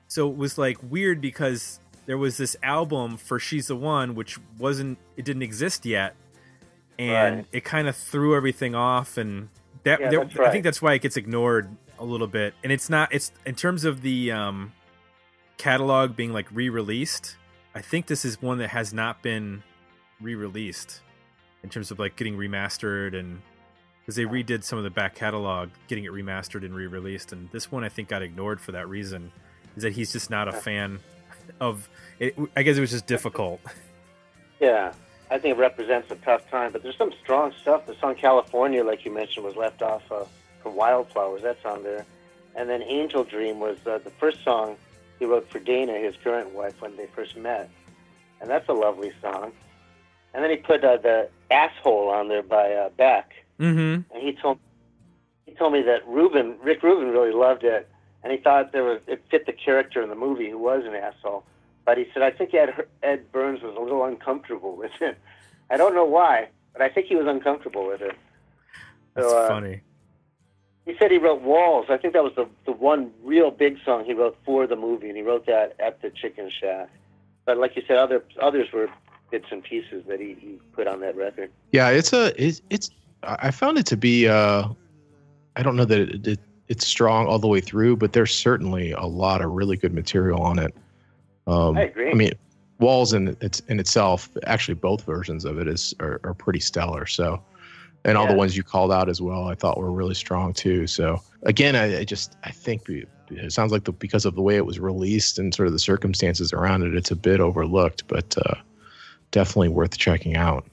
[0.08, 4.38] So it was like weird because there was this album for She's the One which
[4.58, 6.14] wasn't it didn't exist yet
[6.98, 7.46] and Right.
[7.52, 9.48] it kind of threw everything off and
[9.84, 11.74] that Yeah, there- that's I think that's why it gets ignored
[12.04, 12.54] a little bit.
[12.62, 14.72] And it's not it's in terms of the um
[15.56, 17.36] catalog being like re-released.
[17.74, 19.62] I think this is one that has not been
[20.20, 21.00] re-released
[21.62, 23.40] in terms of like getting remastered and
[24.00, 27.32] because they redid some of the back catalog, getting it remastered and re-released.
[27.32, 29.32] And this one, I think, got ignored for that reason.
[29.76, 31.00] Is that he's just not a fan
[31.58, 31.88] of
[32.20, 32.36] it?
[32.54, 33.60] I guess it was just difficult.
[34.60, 34.92] Yeah,
[35.30, 37.86] I think it represents a tough time, but there's some strong stuff.
[37.86, 40.24] The song California, like you mentioned, was left off uh,
[40.64, 41.42] from Wildflowers.
[41.42, 42.04] That's on there.
[42.56, 44.76] And then Angel Dream was uh, the first song
[45.20, 47.70] he wrote for Dana, his current wife, when they first met.
[48.40, 49.52] And that's a lovely song.
[50.32, 53.32] And then he put uh, the Asshole on there by uh, Beck.
[53.60, 54.12] Mm-hmm.
[54.12, 54.58] And he told
[55.46, 57.88] he told me that Rubin, Rick Rubin, really loved it,
[58.24, 60.94] and he thought there was it fit the character in the movie who was an
[60.94, 61.44] asshole.
[61.84, 65.16] But he said I think Ed Ed Burns was a little uncomfortable with it.
[65.70, 68.16] I don't know why, but I think he was uncomfortable with it.
[69.14, 69.80] That's So, uh, funny.
[70.86, 71.86] He said he wrote Walls.
[71.88, 75.08] I think that was the the one real big song he wrote for the movie,
[75.08, 76.90] and he wrote that at the Chicken Shack.
[77.46, 78.88] But like you said, other others were
[79.30, 81.50] bits and pieces that he, he put on that record.
[81.72, 82.90] Yeah, it's a it's, it's
[83.22, 84.68] I found it to be uh
[85.56, 88.92] I don't know that it, it, it's strong all the way through, but there's certainly
[88.92, 90.74] a lot of really good material on it.
[91.46, 92.10] Um, I agree.
[92.10, 92.32] I mean,
[92.78, 97.06] Walls in it's in itself, actually both versions of it is are, are pretty stellar.
[97.06, 97.42] So,
[98.04, 100.86] and all the ones you called out as well, I thought were really strong too.
[100.86, 104.42] So again, I, I just I think it it sounds like the, because of the
[104.42, 108.06] way it was released and sort of the circumstances around it, it's a bit overlooked,
[108.06, 108.54] but uh,
[109.30, 110.66] definitely worth checking out.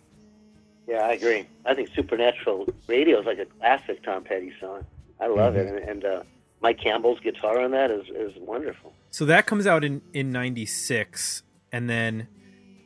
[0.87, 1.47] Yeah, I agree.
[1.65, 4.85] I think Supernatural Radio is like a classic Tom Petty song.
[5.19, 6.23] I love it, and, and uh,
[6.61, 8.93] Mike Campbell's guitar on that is, is wonderful.
[9.11, 12.27] So that comes out in in '96, and then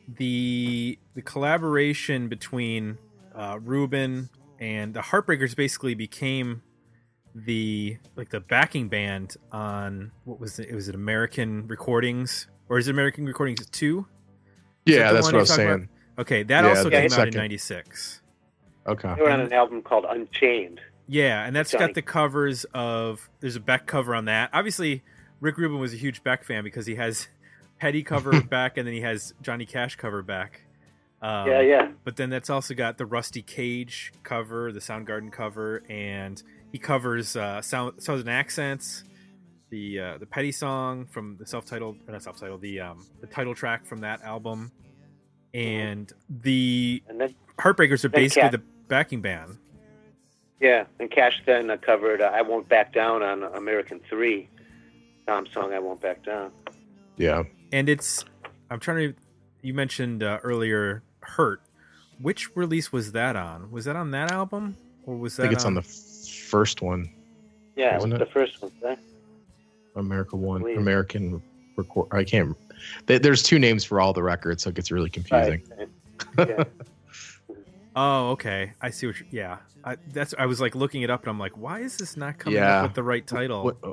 [0.06, 2.98] the the collaboration between
[3.34, 4.28] uh, Rubin
[4.60, 4.62] Mm.
[4.64, 6.62] and the Heartbreakers basically became
[7.34, 10.72] the like the backing band on what was it?
[10.74, 14.06] Was it American Recordings or is it American Recordings two?
[14.86, 15.70] Is that Yeah, that's what I you're was saying.
[15.70, 15.88] about?
[16.18, 18.22] Okay, that Yeah, also the came out in '96.
[18.86, 19.14] Okay.
[19.16, 20.80] They were on an album called Unchained.
[21.08, 21.86] Yeah, and that's Johnny.
[21.86, 23.28] got the covers of.
[23.40, 24.50] There's a Beck cover on that.
[24.52, 25.02] Obviously,
[25.40, 27.28] Rick Rubin was a huge Beck fan because he has
[27.78, 30.62] Petty cover back, and then he has Johnny Cash cover back.
[31.22, 31.88] Um, yeah, yeah.
[32.04, 36.42] But then that's also got the Rusty Cage cover, the Soundgarden cover, and
[36.72, 39.02] he covers uh, Sound Southern Accents,
[39.70, 43.54] the uh, the Petty song from the self-titled, or not self-titled, the um, the title
[43.54, 44.70] track from that album,
[45.54, 49.56] and the And then, Heartbreakers are Then basically Cat- the backing band.
[50.60, 54.48] yeah, and Cash then uh, covered uh, I Won't Back Down on American 3,
[55.26, 56.52] Tom's song I Won't Back Down.
[57.16, 57.44] Yeah.
[57.72, 58.24] and it's
[58.70, 59.20] i'm trying to
[59.62, 61.60] you mentioned uh, earlier hurt
[62.20, 65.54] which release was that on was that on that album or was that I think
[65.56, 67.10] it's on the first one,
[67.76, 68.18] Yeah, it Wasn't it?
[68.18, 68.72] the first one.
[68.82, 68.98] Right?
[69.96, 70.78] America One, Believe.
[70.78, 71.40] American
[71.76, 72.08] record.
[72.12, 72.56] I can't.
[73.06, 75.62] There- There's two names for all the records, so it gets really confusing.
[76.38, 76.48] Right.
[76.48, 76.64] Yeah.
[77.96, 81.22] oh okay i see what you yeah I, that's i was like looking it up
[81.22, 82.78] and i'm like why is this not coming Yeah.
[82.80, 83.90] up with the right title Wh-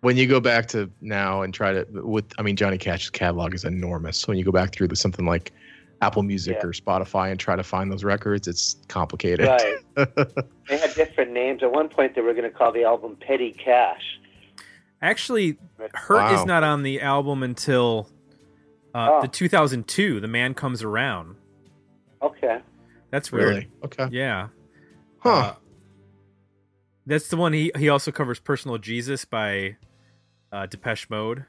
[0.00, 3.52] When you go back to now and try to with, I mean, Johnny Cash's catalog
[3.54, 4.18] is enormous.
[4.18, 5.52] So when you go back through the, something like
[6.02, 6.68] Apple Music Yeah.
[6.68, 9.46] or Spotify and try to find those records, it's complicated.
[9.48, 9.76] Right.
[10.68, 11.62] they had different names.
[11.64, 14.02] At one point, they were going to call the album Petty Cash.
[15.02, 15.58] actually
[15.94, 16.34] hurt Wow.
[16.40, 18.08] is not on the album until
[18.94, 19.20] uh, Oh.
[19.22, 21.36] the 2002 the man comes around
[22.22, 22.60] Okay.
[23.10, 23.68] that's weird really?
[23.84, 24.08] Okay.
[24.10, 24.48] yeah
[25.18, 25.30] Huh.
[25.30, 25.54] Uh,
[27.06, 29.76] that's the one he he also covers personal jesus by
[30.52, 31.44] uh depeche mode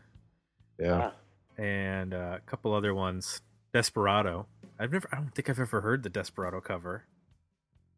[0.80, 1.12] yeah.
[1.58, 1.62] Ah.
[1.62, 3.42] and uh, a couple other ones.
[3.74, 4.48] Desperado.
[4.80, 5.08] I've never.
[5.12, 7.04] I don't think I've ever heard the Desperado cover.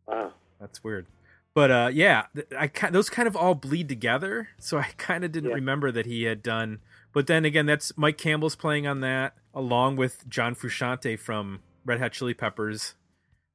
[0.07, 0.33] Wow.
[0.59, 1.05] That's weird.
[1.53, 4.49] But uh, yeah, th- I those kind of all bleed together.
[4.57, 5.55] So I kind of didn't Yeah.
[5.55, 6.79] remember that he had done.
[7.13, 11.99] But then again, that's Mike Campbell's playing on that, along with John Frusciante from Red
[11.99, 12.95] Hot Chili Peppers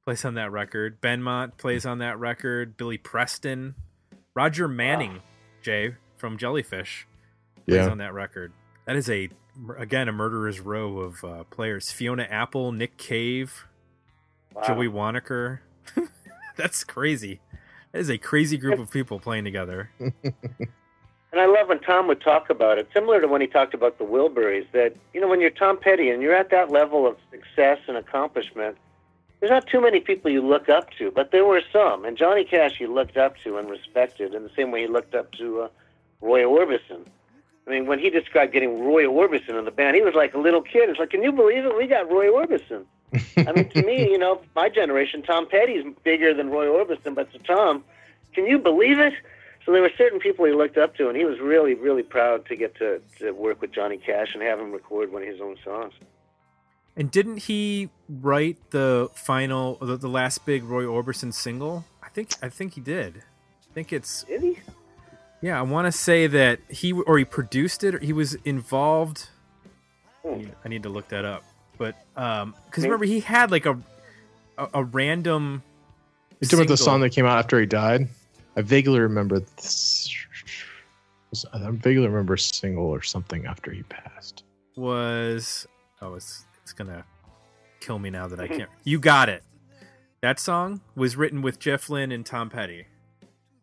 [0.05, 1.01] plays on that record.
[1.01, 2.77] Benmont plays on that record.
[2.77, 3.75] Billy Preston,
[4.35, 5.21] Roger Manning,
[5.63, 7.07] Jay from Jellyfish
[7.67, 7.91] plays Yeah.
[7.91, 8.53] on that record.
[8.87, 9.29] That is a
[9.79, 13.67] again a murderer's row of uh, players: Fiona Apple, Nick Cave,
[14.55, 14.63] wow.
[14.67, 15.61] Joey Waronker.
[16.57, 17.41] That's crazy.
[17.93, 19.91] That is a crazy group of people playing together.
[21.33, 23.99] And I love when Tom would talk about it, similar to when he talked about
[23.99, 27.19] the Wilburys, that, you know, when you're Tom Petty and you're at that level of
[27.31, 28.79] success and accomplishment,
[29.41, 32.07] there's not too many people you look up to, but there were some.
[32.07, 35.15] And Johnny Cash you looked up to and respected in the same way you looked
[35.15, 35.69] up to uh,
[36.23, 37.05] Roy Orbison.
[37.67, 40.39] I mean, when he described getting Roy Orbison in the band, he was like a
[40.39, 40.89] little kid.
[40.89, 41.77] It's like, can you believe it?
[41.77, 42.85] We got Roy Orbison.
[43.37, 47.33] I mean, to me, you know, my generation, Tom Petty's bigger than Roy Orbison, but
[47.33, 47.85] to Tom,
[48.35, 49.15] can you believe it?
[49.65, 52.47] So there were certain people he looked up to, and he was really, really proud
[52.47, 55.41] to get to, to work with Johnny Cash and have him record one of his
[55.41, 55.93] own songs.
[56.97, 61.85] And didn't he write the final, the, the last big Roy Orbison single?
[62.01, 63.19] I think I think he did.
[63.19, 64.59] I think it's Did he?
[65.41, 65.59] Yeah.
[65.59, 67.95] I want to say that he or he produced it.
[67.95, 69.29] Or he was involved.
[70.25, 70.39] I Hmm.
[70.39, 71.45] need, I need to look that up.
[71.79, 73.79] But um, because Maybe- remember he had like a
[74.59, 75.63] a, a random.
[76.41, 78.09] You talking about the song that came out after he died?
[78.57, 79.41] I vaguely remember.
[79.41, 80.15] This,
[81.53, 84.45] I vaguely remember a single or something after he passed.
[84.77, 85.67] was
[86.01, 87.05] oh it's it's gonna
[87.81, 88.71] kill me now that I can't.
[88.85, 89.43] You got it.
[90.23, 92.87] That song was written with Jeff Lynne and Tom Petty.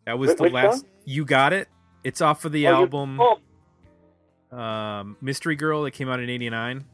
[0.06, 0.82] That was Wh- the last.
[0.82, 0.90] song?
[1.06, 1.68] You got it.
[2.04, 6.86] It's off of the Oh, album oh, um, Mystery Girl that came out in '89.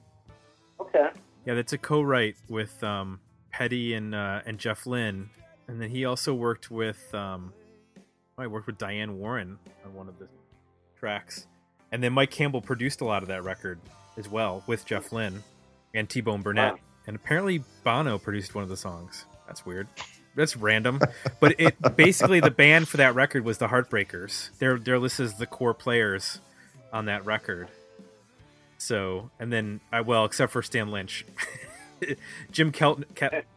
[0.80, 1.10] okay.
[1.46, 3.20] Yeah, that's a co-write with um,
[3.52, 5.30] Petty and uh, and Jeff Lynne,
[5.68, 7.54] and then he also worked with um,
[8.38, 10.28] I worked with Diane Warren on one of the
[11.00, 11.48] tracks,
[11.92, 13.80] and then Mike Campbell produced a lot of that record
[14.18, 15.44] as well with Jeff Lynne
[15.96, 16.80] and T Bone Burnett, Wow.
[17.08, 19.26] and apparently Bono produced one of the songs.
[19.48, 19.88] That's weird.
[20.40, 21.02] That's random,
[21.42, 24.50] but it basically the band for that record was the Heartbreakers.
[24.60, 26.40] They're they're listed as the core players
[26.94, 27.68] on that record.
[28.78, 31.26] So, and then I well, except for Stan Lynch,
[32.52, 33.04] Jim Kelt,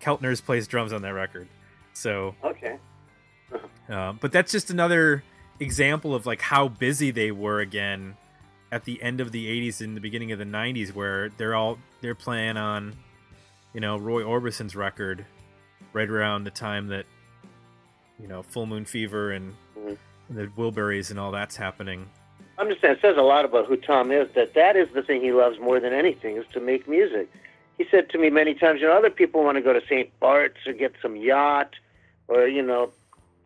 [0.00, 1.46] Keltners plays drums on that record.
[1.92, 2.78] So, Okay.
[3.88, 5.22] uh, but that's just another
[5.60, 8.16] example of like how busy they were again
[8.72, 11.78] at the end of the 80s and the beginning of the 90s where they're all
[12.00, 12.96] they're playing on
[13.72, 15.24] you know Roy Orbison's record
[15.92, 17.06] right around the time that
[18.20, 19.96] you know Full Moon Fever and Mhm.
[20.30, 22.08] the Wilburys and all that's happening.
[22.58, 24.28] I'm just saying, it says a lot about who Tom is.
[24.34, 27.28] That that is the thing he loves more than anything is to make music.
[27.78, 30.08] He said to me many times, you know, other people want to go to St.
[30.20, 31.74] Bart's or get some yacht,
[32.28, 32.92] or you know,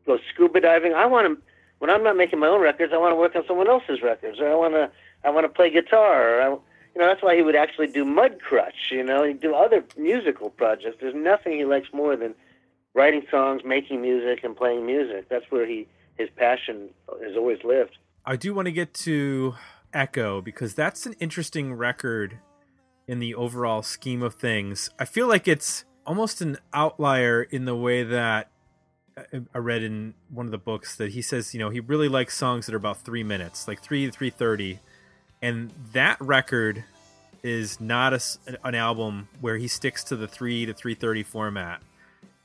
[0.05, 0.95] go scuba diving.
[0.95, 1.43] I want to.
[1.79, 4.41] When I'm not making my own records, I want to work on someone else's records,
[4.41, 4.91] or I want to.
[5.25, 6.39] I want to play guitar.
[6.39, 6.57] Or I,
[6.97, 8.91] you know, that's why he would actually do Mudcrutch.
[8.91, 10.97] You know, he'd do other musical projects.
[10.99, 12.35] There's nothing he likes more than
[12.95, 15.29] writing songs, making music, and playing music.
[15.29, 15.87] That's where he
[16.17, 16.89] his passion
[17.23, 17.99] has always lived.
[18.25, 19.57] I do want to get to
[19.93, 22.39] Echo because that's an interesting record
[23.07, 24.89] in the overall scheme of things.
[24.99, 28.51] I feel like it's almost an outlier in the way that
[29.19, 32.09] I- I read in one of the books that he says, you know, he really
[32.09, 34.81] likes songs that are about three minutes, like three to three thirty,
[35.43, 36.85] and that record
[37.43, 38.21] is not a
[38.65, 41.81] an album where he sticks to the three to three thirty format,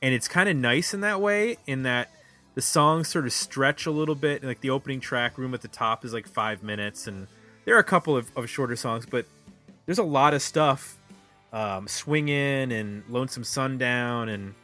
[0.00, 2.10] and it's kind of nice in that way, in that
[2.54, 4.44] the songs sort of stretch a little bit.
[4.44, 7.26] Like the opening track, "Room at the Top," is like five minutes, and
[7.64, 9.26] there are a couple of, of shorter songs, but
[9.86, 10.98] there's a lot of stuff.
[11.52, 14.54] Um, "Swingin'" and "Lonesome Sundown" and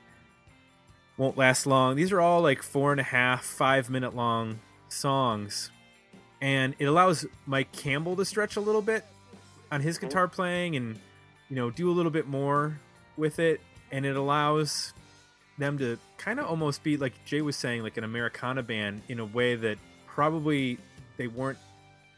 [1.17, 5.71] "Won't Last Long." These are all like four and a half, five minute long songs,
[6.41, 9.05] and it allows Mike Campbell to stretch a little bit
[9.71, 10.07] on his mm-hmm.
[10.07, 10.99] guitar playing, and
[11.49, 12.79] you know do a little bit more
[13.17, 13.61] with it,
[13.91, 14.93] and it allows
[15.59, 19.19] them to kind of almost be like Jay was saying, like an Americana band in
[19.19, 20.79] a way that probably
[21.17, 21.59] they weren't.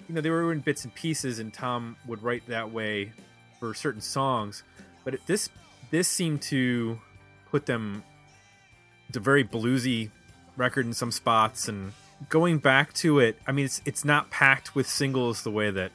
[0.09, 3.13] You know, they were in bits and pieces, and Tom would write that way
[3.59, 4.63] for certain songs.
[5.05, 5.49] But it, this
[5.91, 7.01] this seemed to
[7.51, 8.03] put them.
[9.09, 10.11] It's a very bluesy
[10.57, 11.93] record in some spots, and
[12.29, 15.93] going back to it, I mean, it's it's not packed with singles the way that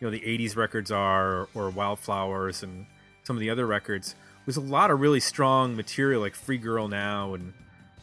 [0.00, 2.86] you know the '80s records are, or, or Wildflowers, and
[3.24, 4.14] some of the other records
[4.48, 7.52] there's a lot of really strong material like Free Girl Now and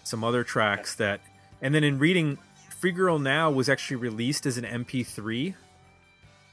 [0.04, 1.20] some other tracks that
[1.60, 2.38] and then in reading
[2.70, 5.56] Free Girl Now was actually released as an MP3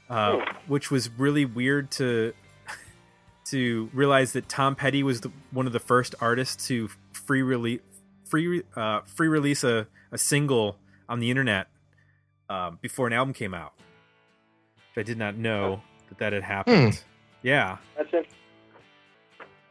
[0.09, 0.41] uh, Hmm.
[0.65, 2.33] which was really weird to
[3.51, 7.81] to realize that Tom Petty was the, one of the first artists to free release
[8.25, 10.77] free uh, free release a, a single
[11.09, 11.67] on the internet
[12.49, 13.73] um, before an album came out.
[14.95, 17.01] I did not know that that had happened.
[17.41, 17.77] Yeah.
[17.97, 18.27] That's it.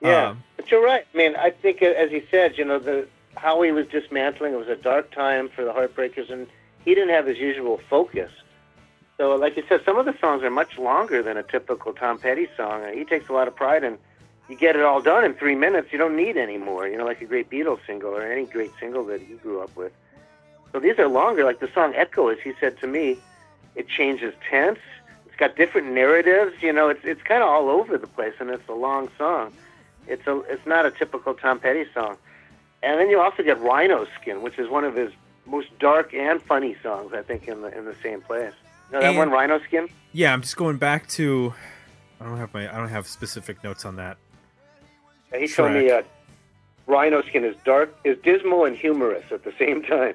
[0.01, 1.07] Yeah, Um, but you're right.
[1.15, 3.07] I mean, I think, uh, as he said, you know, the
[3.37, 4.53] how he was dismantling.
[4.53, 6.47] It was a dark time for the Heartbreakers, and
[6.85, 8.31] he didn't have his usual focus.
[9.17, 12.19] So, like you said, some of the songs are much longer than a typical Tom
[12.19, 12.85] Petty song.
[12.93, 13.99] He takes a lot of pride in.
[14.49, 15.89] You get it all done in three minutes.
[15.93, 16.89] You don't need any more.
[16.89, 19.75] You know, like a great Beatles single or any great single that he grew up
[19.77, 19.93] with.
[20.73, 21.45] So these are longer.
[21.45, 23.19] Like the song "Echo," as he said to me,
[23.75, 24.79] it changes tense.
[25.27, 26.55] It's got different narratives.
[26.63, 29.53] You know, it's it's kind of all over the place, and it's a long song.
[30.07, 32.17] It's a it's not a typical Tom Petty song.
[32.83, 35.13] And then you also get Rhino Skin, which is one of his
[35.47, 38.53] most dark and funny songs, I think, in the in the same place.
[38.91, 39.89] You know that And- one, Rhino Skin?
[40.13, 41.55] Yeah, I'm just going back to.
[42.21, 42.73] I don't have my.
[42.73, 44.17] I don't have specific notes on that.
[45.35, 46.03] He told me uh,
[46.87, 50.15] Rhino Skin is dark, is dismal and humorous at the same time.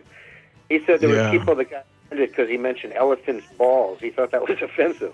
[0.69, 1.31] He said there Yeah.
[1.31, 3.99] were people that got offended because he mentioned elephant's balls.
[3.99, 5.13] He thought that was offensive.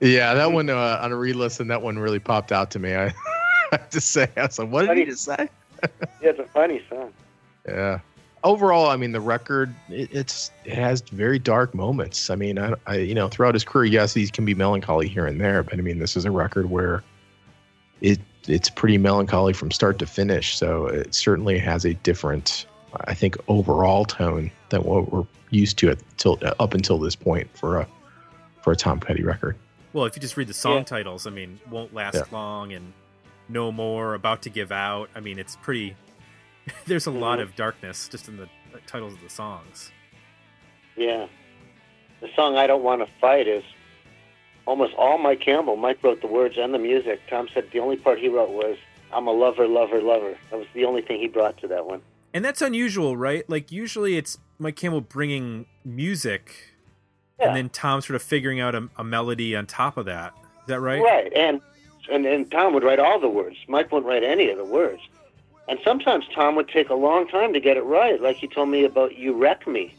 [0.00, 2.94] Yeah, that one uh, on a re-listen, that one really popped out to me.
[2.94, 3.14] I, I
[3.72, 5.48] have to say, I was like, "What did he just say?"
[6.20, 7.12] Yeah, it's a funny song.
[7.66, 8.00] Yeah.
[8.44, 12.30] Overall, I mean, the record it, it's it has very dark moments.
[12.30, 15.26] I mean, I, I you know throughout his career, yes, he can be melancholy here
[15.26, 17.02] and there, but I mean, this is a record where
[18.00, 20.56] it it's pretty melancholy from start to finish.
[20.56, 22.66] So it certainly has a different,
[23.04, 27.48] I think, overall tone than what we're used to at till up until this point
[27.56, 27.86] for a
[28.62, 29.56] for a Tom Petty record.
[29.92, 30.82] Well, if you just read the song Yeah.
[30.84, 32.22] titles, I mean, won't last Yeah.
[32.30, 32.92] long and
[33.48, 35.08] no more, about to give out.
[35.14, 35.96] I mean, it's pretty.
[36.86, 37.42] There's a lot Mhm.
[37.42, 38.48] of darkness just in the
[38.86, 39.90] titles of the songs.
[40.96, 41.26] Yeah.
[42.20, 43.64] The song I Don't Want to Fight is
[44.66, 45.76] almost all Mike Campbell.
[45.76, 47.20] Mike wrote the words and the music.
[47.30, 48.76] Tom said the only part he wrote was,
[49.12, 50.36] I'm a lover, lover, lover.
[50.50, 52.02] That was the only thing he brought to that one.
[52.34, 53.48] And that's unusual, right?
[53.48, 56.54] Like usually it's Mike Campbell bringing music,
[57.40, 57.48] Yeah.
[57.48, 60.34] and then Tom sort of figuring out a, a melody on top of that.
[60.62, 61.00] Is that right?
[61.02, 61.32] Right.
[61.34, 61.60] And,
[62.10, 63.56] and and Tom would write all the words.
[63.68, 65.00] Mike wouldn't write any of the words.
[65.68, 68.20] And sometimes Tom would take a long time to get it right.
[68.20, 69.94] Like he told me about You Wreck Me,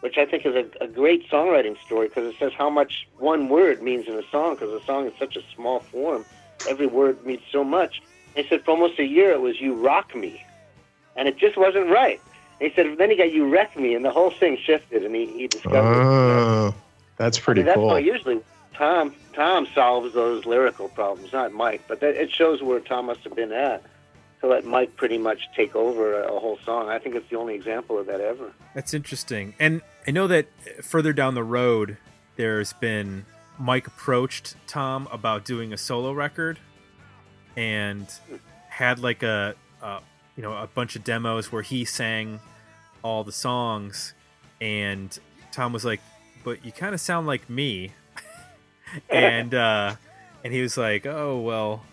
[0.00, 3.48] which I think is a, a great songwriting story because it says how much one
[3.50, 6.24] word means in a song because a song is such a small form.
[6.68, 8.00] Every word means so much.
[8.34, 10.42] He said for almost a year it was You Rock Me.
[11.16, 12.20] And it just wasn't right.
[12.60, 15.14] And he said then he got You wrecked Me and the whole thing shifted and
[15.14, 16.74] he, he discovered Oh,
[17.16, 17.90] that's I pretty mean, that's cool.
[17.90, 18.40] how usually
[18.74, 21.82] Tom Tom solves those lyrical problems, not Mike.
[21.88, 23.82] But that, it shows where Tom must have been at
[24.40, 26.88] to let Mike pretty much take over a, a whole song.
[26.88, 28.52] I think it's the only example of that ever.
[28.74, 29.54] That's interesting.
[29.60, 30.46] And I know that
[30.82, 31.98] further down the road,
[32.36, 33.26] there's been
[33.58, 36.58] Mike approached Tom about doing a solo record,
[37.56, 38.10] and
[38.68, 40.00] had like a, a
[40.40, 42.40] you know a bunch of demos where he sang
[43.02, 44.14] all the songs,
[44.58, 45.18] and
[45.52, 46.00] Tom was like,
[46.44, 47.92] "But you kind of sound like me,"
[49.10, 49.96] and uh,
[50.42, 51.84] and he was like, "Oh well."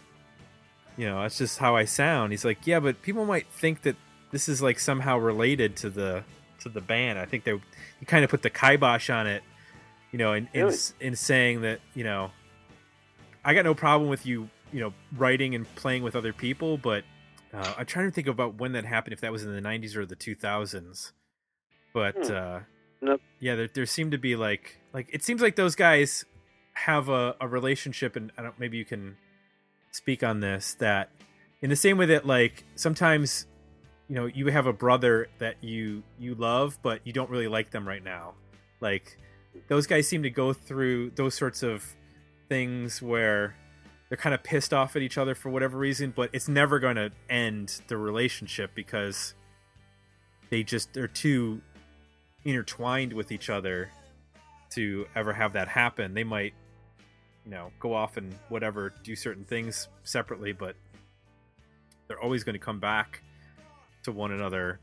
[0.96, 2.32] You know, that's just how I sound.
[2.32, 3.96] He's like, yeah, but people might think that
[4.32, 6.24] this is like somehow related to the
[6.62, 7.20] to the band.
[7.20, 7.60] I think they
[8.00, 9.44] he kind of put the kibosh on it,
[10.14, 10.78] you know, in in, Really?
[11.02, 12.32] in saying that you know,
[13.44, 17.04] I got no problem with you, you know, writing and playing with other people, but
[17.54, 19.96] uh, I'm trying to think about when that happened, if that was in the 90s
[19.96, 21.12] or the 2000s.
[21.94, 22.34] But Hmm.
[22.36, 22.60] uh,
[23.02, 23.22] Nope.
[23.40, 26.26] yeah, there there seemed to be like like it seems like those guys
[26.74, 29.18] have a, a relationship, and I don't maybe you can
[29.92, 31.10] speak on this that
[31.62, 33.48] in the same way that like sometimes
[34.08, 37.72] you know you have a brother that you you love but you don't really like
[37.72, 38.34] them right now
[38.80, 39.18] like
[39.70, 41.84] those guys seem to go through those sorts of
[42.48, 43.56] things where
[44.10, 46.96] they're kind of pissed off at each other for whatever reason but it's never going
[46.96, 49.34] to end the relationship because
[50.50, 51.62] they just they're too
[52.46, 53.90] intertwined with each other
[54.70, 56.14] to ever have that happen.
[56.14, 56.54] They might
[57.48, 60.76] you know go off and whatever do certain things separately but
[62.08, 63.22] they're always going to come back
[64.04, 64.82] to one another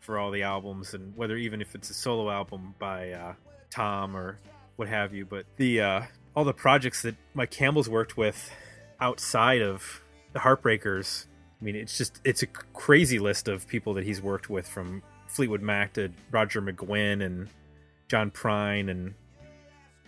[0.00, 3.32] for all the albums and whether even if it's a solo album by uh,
[3.70, 4.38] tom or
[4.74, 6.02] what have you but the uh,
[6.38, 8.52] all the projects that mike campbell's worked with
[9.00, 11.26] outside of the heartbreakers
[11.60, 15.02] i mean it's just it's a crazy list of people that he's worked with from
[15.26, 17.48] fleetwood mac to roger mcguinn and
[18.06, 19.14] john prine and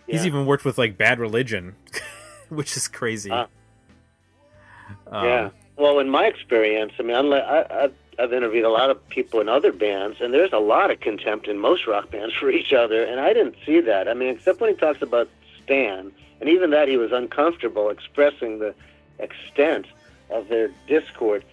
[0.07, 0.27] He's Yeah.
[0.27, 1.75] even worked with like Bad Religion,
[2.49, 3.29] which is crazy.
[3.31, 3.47] Ah.
[5.07, 5.49] Um, yeah.
[5.77, 9.47] Well, in my experience, I mean, I, I've, I've interviewed a lot of people in
[9.47, 13.03] other bands, and there's a lot of contempt in most rock bands for each other,
[13.05, 14.09] and I didn't see that.
[14.09, 15.29] I mean, except when he talks about
[15.63, 16.11] Stan,
[16.41, 18.73] and even that he was uncomfortable expressing the
[19.19, 19.85] extent
[20.31, 21.45] of their discord.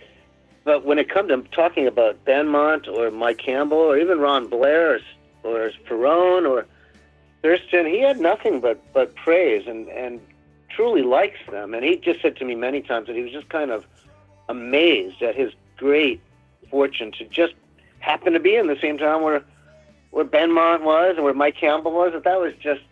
[0.65, 4.95] But when it comes to talking about Benmont or Mike Campbell or even Ron Blair
[4.95, 5.01] or,
[5.45, 6.67] or Ferrone or
[7.43, 10.21] Thurston, he had nothing but, but praise and, and
[10.71, 11.75] truly likes them.
[11.75, 13.85] And he just said to me many times that he was just kind of
[14.49, 16.21] amazed at his great
[16.71, 17.55] fortune to just
[18.01, 19.45] happen to be in the same town where
[20.11, 22.13] where Benmont was and where Mike Campbell was.
[22.13, 22.88] That that was just just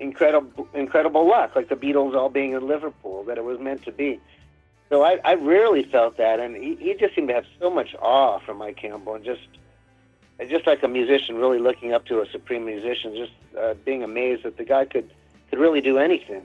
[0.00, 3.92] incredible incredible luck, like the Beatles all being in Liverpool, that it was meant to
[3.92, 4.20] be.
[4.88, 7.94] So I, I rarely felt that, and he, he just seemed to have so much
[8.00, 9.46] awe for Mike Campbell, and just
[10.48, 14.42] just like a musician really looking up to a supreme musician, just uh, being amazed
[14.42, 15.08] that the guy could
[15.50, 16.44] could really do anything.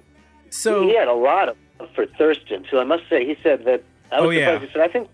[0.50, 2.80] So he had a lot of love for Thurston too.
[2.80, 3.84] I must say, he said that.
[4.12, 4.60] I was Oh, yeah.
[4.60, 5.10] He said, "I think,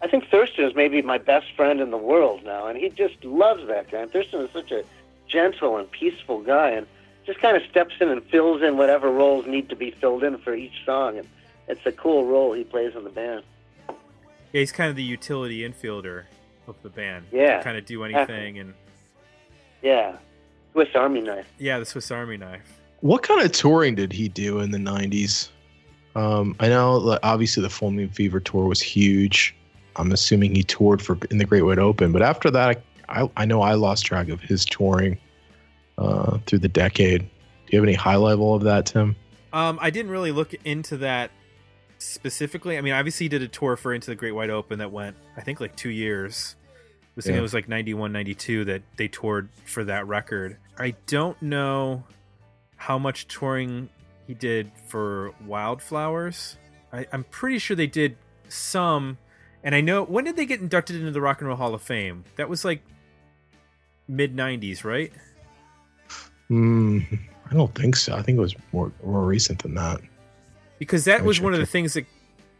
[0.00, 3.22] I think Thurston is maybe my best friend in the world now," and he just
[3.24, 4.00] loves that guy.
[4.00, 4.82] And Thurston is such a
[5.28, 6.86] gentle and peaceful guy, and
[7.26, 10.38] just kind of steps in and fills in whatever roles need to be filled in
[10.38, 11.18] for each song.
[11.18, 11.28] And
[11.68, 13.44] it's a cool role he plays in the band.
[13.88, 13.94] yeah,
[14.60, 16.24] he's kind of the utility infielder
[16.68, 17.26] of the band.
[17.32, 17.62] Yeah.
[17.62, 18.74] kind of do anything, and
[19.82, 20.16] Yeah,
[20.72, 21.46] Swiss Army knife.
[21.58, 22.80] yeah, the Swiss Army knife.
[23.00, 25.48] What kind of touring did he do in the 90s?
[26.14, 29.54] Um, I know like, obviously the Full Moon Fever tour was huge.
[29.96, 32.12] I'm assuming he toured for in the Great Wide Open.
[32.12, 35.18] But after that, I, I know I lost track of his touring
[36.02, 37.20] uh, through the decade.
[37.20, 37.28] Do
[37.68, 39.16] you have any high level of that, Tim?
[39.52, 41.30] Um, I didn't really look into that
[41.98, 42.76] specifically.
[42.78, 45.16] I mean, obviously, he did a tour for Into the Great Wide Open that went,
[45.36, 46.56] I think, like two years.
[46.64, 47.40] I was thinking Yeah.
[47.40, 50.56] it was like 91, 92 that they toured for that record.
[50.78, 52.04] I don't know
[52.76, 53.88] how much touring
[54.26, 56.56] he did for Wildflowers.
[56.92, 58.16] I, I'm pretty sure they did
[58.48, 59.18] some.
[59.62, 61.82] And I know, when did they get inducted into the Rock and Roll Hall of
[61.82, 62.24] Fame?
[62.36, 62.82] That was like
[64.08, 65.12] mid 90s, right?
[66.52, 67.18] Mm,
[67.50, 68.14] I don't think so.
[68.14, 70.00] I think it was more more recent than that.
[70.78, 72.04] Because that was one of the things that,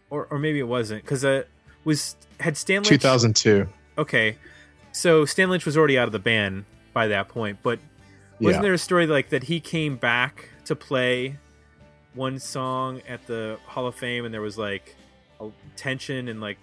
[0.08, 1.42] or, or maybe it wasn't, because uh,
[1.84, 3.66] was had Stan Lynch 2002.
[3.98, 4.36] Okay,
[4.92, 7.78] so Stan Lynch was already out of the band by that point, but
[8.40, 8.62] wasn't Yeah.
[8.62, 11.36] there a story like that he came back to play
[12.14, 14.94] one song at the Hall of Fame, and there was like
[15.40, 16.58] a tension, and like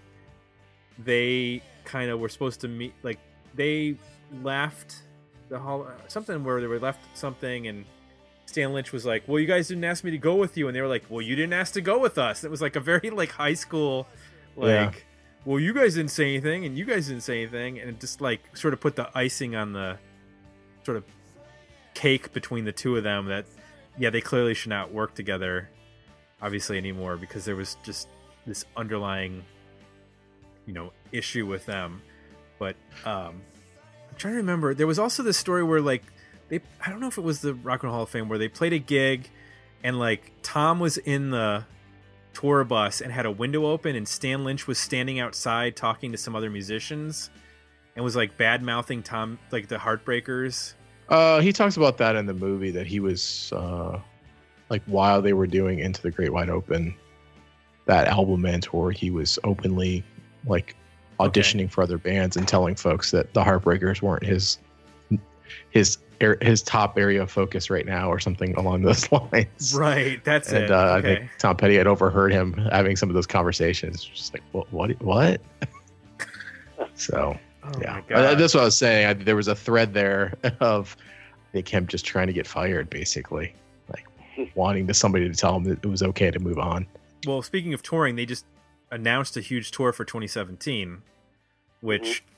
[0.97, 3.19] they kind of were supposed to meet, like
[3.53, 3.95] they
[4.41, 5.03] left
[5.49, 7.85] the hall, something where they were left something, and
[8.45, 10.75] Stan Lynch was like, "Well, you guys didn't ask me to go with you," and
[10.75, 12.79] they were like, "Well, you didn't ask to go with us." It was like a
[12.79, 14.07] very like high school,
[14.55, 14.91] like, Yeah.
[15.45, 18.21] "Well, you guys didn't say anything, and you guys didn't say anything," and it just
[18.21, 19.97] like sort of put the icing on the
[20.83, 21.03] sort of
[21.93, 23.25] cake between the two of them.
[23.25, 23.45] That
[23.97, 25.69] yeah, they clearly should not work together,
[26.41, 28.07] obviously anymore because there was just
[28.47, 29.43] this underlying,
[30.65, 32.01] you know, issue with them.
[32.57, 32.75] But
[33.05, 33.41] um,
[34.19, 34.73] trying to remember.
[34.73, 36.03] There was also this story where like
[36.49, 38.37] they I don't know if it was the Rock and Roll Hall of Fame where
[38.37, 39.29] they played a gig
[39.83, 41.65] and like Tom was in the
[42.33, 46.17] tour bus and had a window open and Stan Lynch was standing outside talking to
[46.17, 47.29] some other musicians
[47.95, 50.73] and was like bad mouthing Tom like the Heartbreakers.
[51.07, 53.99] Uh, he talks about that in the movie that he was uh,
[54.69, 56.95] like while they were doing Into the Great Wide Open,
[57.85, 60.03] that album and tour, he was openly
[60.45, 60.75] like
[61.19, 64.57] auditioning for other bands and telling folks that the Heartbreakers weren't his
[65.71, 65.97] his
[66.41, 69.73] his top area of focus right now or something along those lines.
[69.73, 70.71] Right, that's And it.
[70.71, 74.03] uh, I think Tom Petty had overheard him having some of those conversations.
[74.03, 75.41] Just like what what what?
[76.95, 79.05] so oh yeah, Uh, that's what I was saying.
[79.07, 82.89] I, there was a thread there of I think him just trying to get fired,
[82.89, 83.53] basically,
[83.89, 86.85] like wanting to somebody to tell him that it was okay to move on.
[87.25, 88.45] Well, speaking of touring, they just
[88.91, 91.01] announced a huge tour for 2017,
[91.81, 92.29] which Mhm.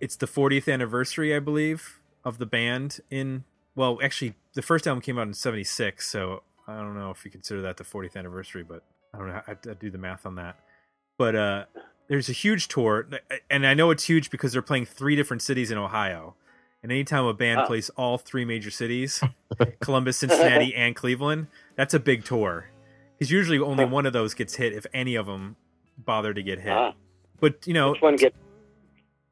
[0.00, 3.00] it's the 40th anniversary, I believe, of the band.
[3.10, 3.44] In
[3.74, 7.30] well, actually, the first album came out in '76, so I don't know if you
[7.30, 8.82] consider that the 40th anniversary, but
[9.14, 9.42] I don't know.
[9.46, 10.58] I, I do the math on that.
[11.16, 11.64] But uh,
[12.08, 13.08] there's a huge tour,
[13.50, 16.34] and I know it's huge because they're playing three different cities in Ohio.
[16.82, 17.66] And anytime a band Ah.
[17.66, 19.20] plays all three major cities,
[19.80, 22.66] Columbus, Cincinnati, and Cleveland, that's a big tour.
[23.18, 25.56] Because usually only one of those gets hit if any of them
[25.98, 26.72] bother to get hit.
[26.72, 26.94] Ah,
[27.40, 28.36] But you know, which one gets?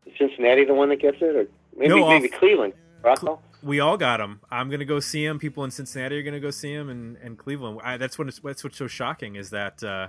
[0.06, 2.72] Is Cincinnati the one that gets it, or maybe No, maybe off- Cleveland?
[3.02, 3.40] Rocco.
[3.62, 4.40] we all got them.
[4.50, 5.38] I'm gonna go see them.
[5.38, 7.80] People in Cincinnati are gonna go see them, and, and Cleveland.
[7.84, 10.08] I, that's what it's, that's what's so shocking is that uh,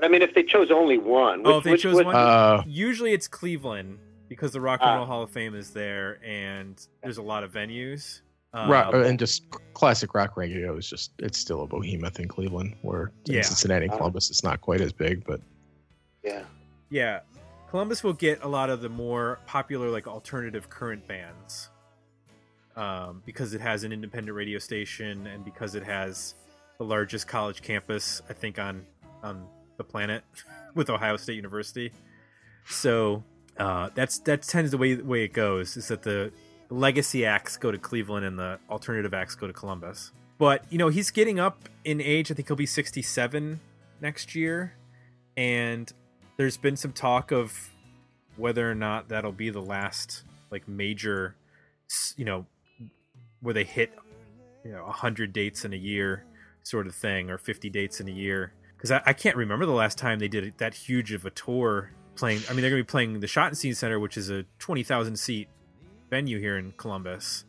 [0.00, 2.14] I mean, if they chose only one, which, Oh, if they which chose would- one?
[2.16, 3.98] Uh, usually it's Cleveland
[4.28, 4.96] because the Rock and Ah.
[4.96, 8.20] Roll Hall of Fame is there, and there's a lot of venues.
[8.54, 12.76] Um, rock, and just classic rock radio is just it's still a behemoth in Cleveland,
[12.82, 13.96] where in Cincinnati Ah.
[13.96, 15.40] Columbus it's not quite as big, but
[16.22, 16.44] yeah.
[16.90, 17.20] Yeah,
[17.70, 21.70] Columbus will get a lot of the more popular, like alternative current bands,
[22.76, 26.34] um, because it has an independent radio station and because it has
[26.76, 28.84] the largest college campus, I think, on
[29.22, 29.46] on
[29.78, 30.24] the planet,
[30.74, 31.90] with Ohio State University.
[32.68, 33.24] So
[33.56, 36.30] uh, that's that tends the way way it goes is that the
[36.70, 40.12] legacy acts go to Cleveland and the alternative acts go to Columbus.
[40.38, 42.30] But you know he's getting up in age.
[42.30, 43.60] I think he'll be sixty seven
[44.00, 44.74] next year,
[45.36, 45.92] and
[46.36, 47.70] there's been some talk of
[48.36, 51.36] whether or not that'll be the last like major
[52.16, 52.46] you know
[53.40, 53.92] where they hit
[54.64, 56.24] you know 100 dates in a year
[56.62, 59.72] sort of thing or 50 dates in a year because I, I can't remember the
[59.72, 62.86] last time they did that huge of a tour playing i mean they're going to
[62.86, 65.48] be playing the schottenstein center which is a 20000 seat
[66.12, 67.46] venue here in columbus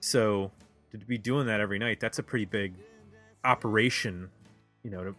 [0.00, 0.50] so
[0.90, 2.74] to be doing that every night that's a pretty big
[3.44, 4.28] operation
[4.82, 5.14] you know to,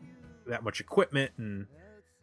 [0.48, 1.68] that much equipment and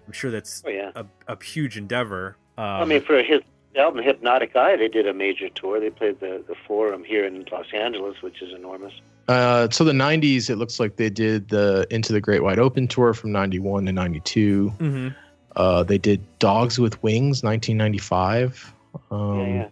[0.07, 0.91] i'm sure that's Oh yeah.
[0.95, 2.37] a, a huge endeavor.
[2.59, 3.41] Um, I mean, for his
[3.77, 5.81] album Hypnotic Eye, they did a major tour.
[5.81, 8.93] They played the the Forum here in Los Angeles, which is enormous.
[9.29, 12.87] Uh, so the '90s, it looks like they did the Into the Great Wide Open
[12.87, 14.71] tour from '91 to '92.
[14.79, 15.15] mhm.
[15.57, 18.73] Uh, they did Dogs with Wings, 1995.
[19.11, 19.69] Um, yeah, yeah.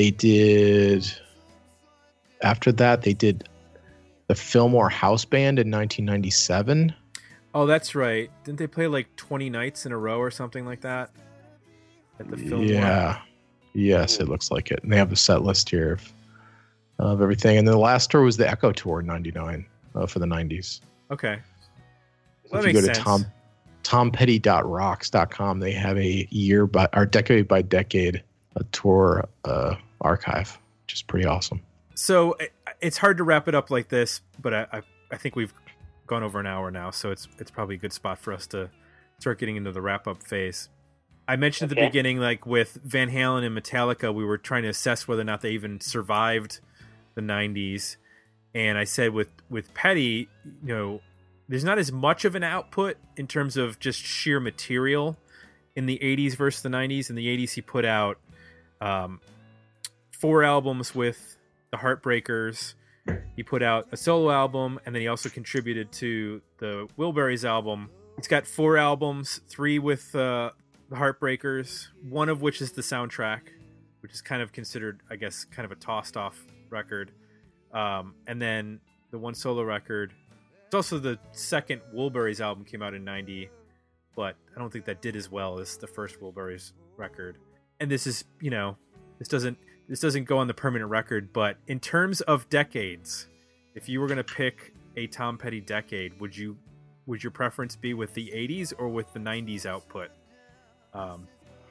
[0.00, 1.12] They did.
[2.40, 3.46] After that, they did
[4.28, 6.94] the Fillmore House Band in 1997.
[7.52, 8.30] Oh, that's right.
[8.44, 11.10] Didn't they play like 20 nights in a row or something like that?
[12.18, 12.62] At the film.
[12.62, 13.20] yeah.
[13.74, 14.82] Yes, it looks like it.
[14.82, 16.12] And they have the set list here of,
[16.98, 17.58] of everything.
[17.58, 20.80] And the last tour was the Echo Tour in '99 uh, for the '90s.
[21.10, 21.40] Okay.
[22.44, 23.04] So Well, if you go makes to sense.
[23.84, 28.22] Tom tompetty.rocks.com, they have a year by or decade by decade
[28.56, 31.60] a tour uh, archive, which is pretty awesome.
[31.94, 32.36] So
[32.80, 35.52] it's hard to wrap it up like this, but I, I, I think we've
[36.06, 38.70] gone over an hour now, so it's it's probably a good spot for us to
[39.18, 40.68] start getting into the wrap up phase.
[41.28, 44.68] I mentioned at the beginning, like with Van Halen and Metallica, we were trying to
[44.68, 46.60] assess whether or not they even survived
[47.14, 47.96] the '90s,
[48.54, 50.28] and I said with with Petty,
[50.64, 51.00] you know,
[51.48, 55.16] there's not as much of an output in terms of just sheer material
[55.76, 57.10] in the '80s versus the '90s.
[57.10, 58.18] In the '80s, he put out
[58.80, 59.20] um,
[60.20, 61.36] four albums with
[61.70, 62.74] the Heartbreakers.
[63.34, 67.88] He put out a solo album, and then he also contributed to the Wilburys album.
[68.16, 70.50] He's got four albums, three with uh,
[70.90, 73.40] the Heartbreakers, one of which is the soundtrack,
[74.00, 76.38] which is kind of considered, I guess, kind of a tossed off
[76.68, 77.12] record.
[77.72, 78.80] Um, and then
[79.10, 80.12] the one solo record.
[80.66, 83.48] It's also the second Wilburys album came out in '90,
[84.14, 87.38] but I don't think that did as well as the first Wilburys record.
[87.80, 88.76] And this is, you know,
[89.18, 89.58] this doesn't
[89.90, 93.26] this doesn't go on the permanent record, but in terms of decades,
[93.74, 96.56] if you were going to pick a Tom Petty decade, would you
[97.06, 100.10] would your preference be with the 80s or with the 90s output?
[100.94, 101.26] Um,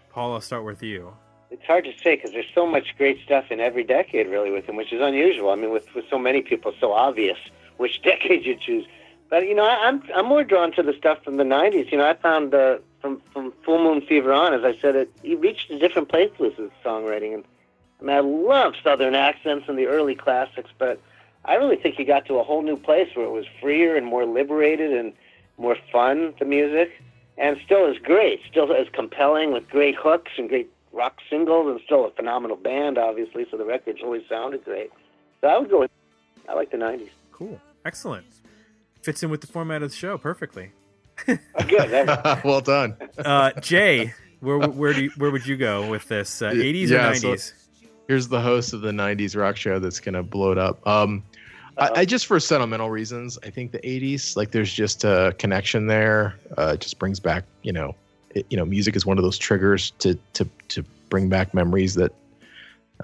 [0.09, 1.15] Paul, I'll start with you.
[1.49, 4.65] It's hard to say because there's so much great stuff in every decade, really, with
[4.65, 5.51] him, which is unusual.
[5.51, 7.37] I mean, with with so many people, so obvious
[7.77, 8.85] which decade you choose.
[9.29, 11.89] But you know, I, I'm I'm more drawn to the stuff from the '90s.
[11.89, 15.09] You know, I found uh, from from Full Moon Fever on, as I said, it
[15.23, 17.33] he reached a different place with his songwriting.
[17.33, 17.45] And
[18.01, 21.01] I mean, I love Southern accents and the early classics, but
[21.45, 24.05] I really think he got to a whole new place where it was freer and
[24.05, 25.13] more liberated and
[25.57, 26.33] more fun.
[26.39, 26.91] The music,
[27.37, 31.79] and still is great, still is compelling with great hooks and great rock singles, and
[31.85, 33.45] still a phenomenal band, obviously.
[33.51, 34.91] So the records always sounded great.
[35.41, 35.91] So I would go with.
[36.47, 37.09] I like the '90s.
[37.31, 38.25] Cool, excellent.
[39.01, 40.71] Fits in with the format of the show perfectly.
[41.27, 42.07] Oh, good.
[42.45, 42.95] Well done.
[43.17, 46.41] Uh, Jay, where where do you, where would you go with this?
[46.41, 47.53] Uh, 80s Yeah, or so- 90s?
[48.09, 50.85] Here's the host of the '90s rock show that's gonna blow it up.
[50.87, 51.23] Um,
[51.77, 55.85] I, I just for sentimental reasons, I think the '80s, like, there's just a connection
[55.85, 56.35] there.
[56.57, 57.93] Uh, it just brings back, you know,
[58.31, 61.93] it, you know, music is one of those triggers to to to bring back memories
[61.95, 62.11] that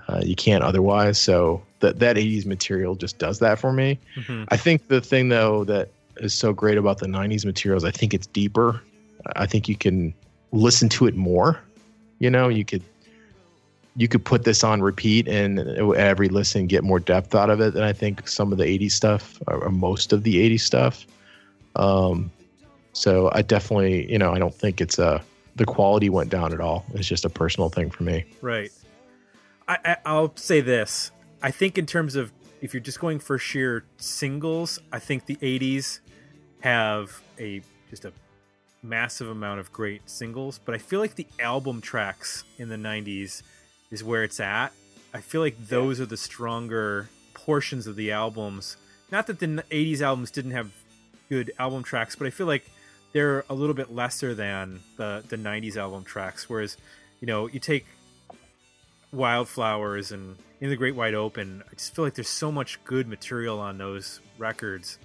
[0.07, 1.21] uh, you can't otherwise.
[1.21, 3.99] So that that '80s material just does that for me.
[4.17, 4.45] Mhm.
[4.47, 8.15] I think the thing though that is so great about the '90s materials, I think
[8.15, 8.81] it's deeper.
[9.35, 10.15] I think you can
[10.51, 11.59] listen to it more.
[12.17, 12.81] You know, you could
[13.95, 17.73] you could put this on repeat and every listen get more depth out of it
[17.73, 21.05] than I think some of the 80s stuff or most of the 80s stuff.
[21.75, 22.31] Um,
[22.93, 25.21] so I definitely, you know, I don't think it's a
[25.55, 26.85] the quality went down at all.
[26.93, 28.25] It's just a personal thing for me.
[28.41, 28.71] Right.
[29.67, 31.11] I, I I'll say this.
[31.41, 32.31] I think in terms of
[32.61, 35.99] if you're just going for sheer singles, I think the '80s
[36.61, 38.13] have a just a
[38.83, 40.59] massive amount of great singles.
[40.63, 43.43] But I feel like the album tracks in the '90s
[43.95, 44.73] is where it's at.
[45.13, 48.75] I feel like those are the stronger portions of the albums.
[49.09, 50.71] Not that the '80s albums didn't have
[51.29, 52.69] good album tracks, but I feel like
[53.13, 56.49] they're a little bit lesser than the the '90s album tracks.
[56.49, 56.75] Whereas,
[57.21, 57.85] you know, you take
[59.13, 61.63] Wildflowers and In the Great Wide Open.
[61.71, 64.99] I just feel like there's so much good material on those records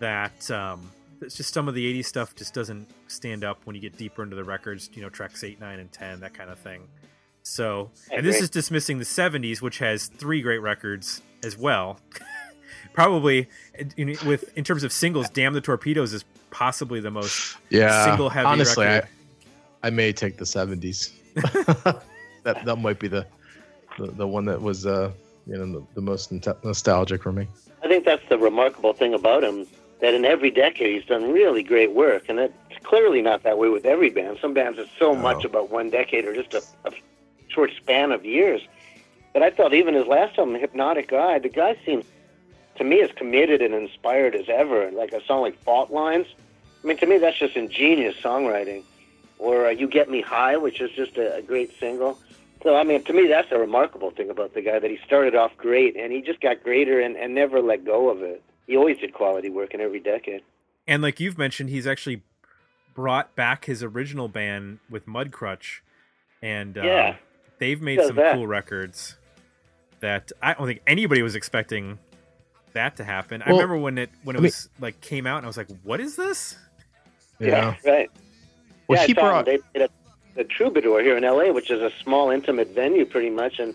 [0.00, 0.90] that um,
[1.22, 4.24] it's just some of the 80s stuff just doesn't stand up when you get deeper
[4.24, 4.90] into the records.
[4.92, 6.82] You know, tracks eight, nine, and ten, that kind of thing.
[7.48, 11.98] So, and this is dismissing the 70s, which has three great records as well.
[12.92, 13.48] Probably,
[13.96, 18.04] in, with in terms of singles, "Damn the Torpedoes" is possibly the most Yeah.
[18.04, 19.08] single heavy honestly, record.
[19.82, 21.12] I, I may take the 70s.
[22.44, 23.26] that that might be the
[23.98, 25.10] the, the one that was uh
[25.46, 27.46] you know the, the most nota- nostalgic for me.
[27.82, 29.66] I think that's the remarkable thing about him.
[30.00, 32.54] That in every decade he's done really great work, and it's
[32.84, 34.38] clearly not that way with every band.
[34.40, 36.92] Some bands are so much about one decade or just a, a
[37.48, 38.60] short span of years.
[39.32, 42.04] But I thought even his last album, Hypnotic Eye, the guy seems
[42.76, 44.90] to me as committed and inspired as ever.
[44.90, 46.26] Like a song like Fault Lines.
[46.82, 48.84] I mean, to me that's just ingenious songwriting.
[49.38, 52.18] Or uh, You Get Me High, which is just a, a great single.
[52.62, 55.34] So I mean, to me that's a remarkable thing about the guy that he started
[55.34, 58.42] off great and he just got greater and, and never let go of it.
[58.66, 60.42] He always did quality work in every decade.
[60.86, 62.22] And like you've mentioned, he's actually
[62.94, 65.80] brought back his original band with Mudcrutch,
[66.42, 67.16] and uh, Yeah.
[67.58, 68.34] They've made some that.
[68.34, 69.16] cool records
[70.00, 71.98] that I don't think anybody was expecting
[72.72, 73.42] that to happen.
[73.42, 75.56] I remember when it when it I mean- was like came out, and I was
[75.56, 76.56] like, "What is this?"
[77.38, 77.74] Yeah.
[77.84, 78.10] right.
[78.88, 79.44] Well, yeah, he brought.
[79.44, 79.90] They played at
[80.34, 83.74] the Troubadour here in L.A., which is a small, intimate venue, pretty much, and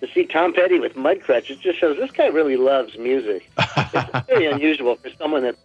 [0.00, 3.50] to see Tom Petty with Mudcrutch, it just shows this guy really loves music.
[3.94, 5.56] It's very unusual for someone that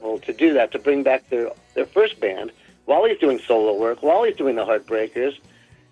[0.00, 2.52] well, to do that, to bring back their their first band
[2.84, 5.38] while he's doing solo work, while he's doing the Heartbreakers.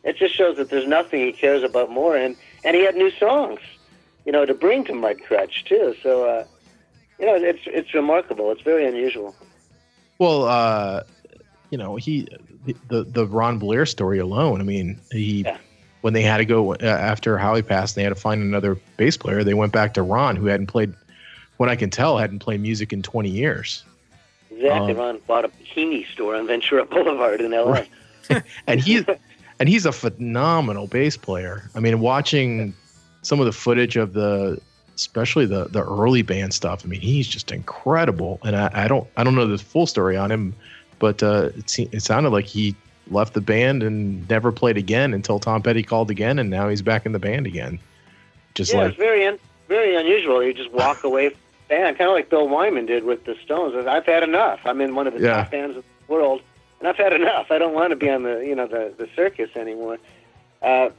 [0.04, 3.10] It just shows that there's nothing he cares about more, and and he had new
[3.12, 3.60] songs,
[4.24, 5.94] you know, to bring to Mudcrutch too.
[6.02, 6.44] So, uh,
[7.18, 8.50] you know, it's it's remarkable.
[8.50, 9.34] It's very unusual.
[10.18, 11.02] Well, uh,
[11.70, 12.26] you know, he
[12.88, 14.60] the the Ron Blair story alone.
[14.60, 15.58] I mean, he Yeah.
[16.00, 19.16] when they had to go uh, after Howie passed, they had to find another bass
[19.18, 19.44] player.
[19.44, 20.94] They went back to Ron, who hadn't played,
[21.58, 23.84] what I can tell, hadn't played music in 20 years.
[24.50, 24.92] Exactly.
[24.92, 27.70] Um, Ron bought a bikini store on Ventura Boulevard in L.A.
[27.70, 28.42] Right.
[28.66, 29.04] And he
[29.60, 31.70] and he's a phenomenal bass player.
[31.76, 32.74] I mean, watching
[33.22, 34.60] some of the footage of the
[34.96, 36.82] especially the the early band stuff.
[36.84, 38.38] I mean, he's just incredible.
[38.42, 40.54] And I, I don't I don't know the full story on him,
[40.98, 42.74] but uh, it it sounded like he
[43.10, 46.82] left the band and never played again until Tom Petty called again, and now he's
[46.82, 47.78] back in the band again.
[48.54, 49.38] Just Yeah, like it's very un-
[49.68, 50.42] very unusual.
[50.42, 51.38] You just walk away from
[51.68, 53.74] the band, kind of like Bill Wyman did with the Stones.
[53.86, 54.60] I've had enough.
[54.64, 55.36] I'm in one of the Yeah.
[55.42, 56.42] top bands of the world,
[56.80, 57.50] and I've had enough.
[57.50, 59.98] I don't want to be on the you know the the circus anymore.
[60.62, 60.90] Uh,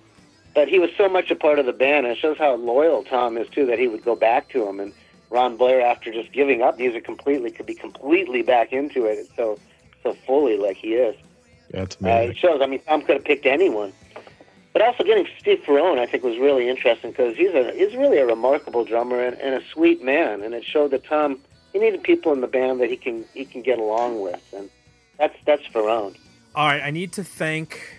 [0.54, 2.06] but he was so much a part of the band.
[2.06, 3.66] And it shows how loyal Tom is too.
[3.66, 4.94] That he would go back to him, and
[5.30, 9.58] Ron Blair, after just giving up music completely, could be completely back into it so
[10.04, 11.16] so fully like he is.
[11.74, 12.32] yeah, it's Uh, amazing.
[12.32, 12.62] it shows.
[12.62, 13.94] I mean, Tom could have picked anyone,
[14.74, 18.18] but also getting Steve Ferrone, I think, was really interesting because he's a he's really
[18.18, 21.40] a remarkable drummer and, and a sweet man, and it showed that Tom
[21.72, 24.70] he needed people in the band that he can he can get along with, and
[25.18, 26.18] that's that's Ferrone.
[26.54, 27.98] All right, I need to thank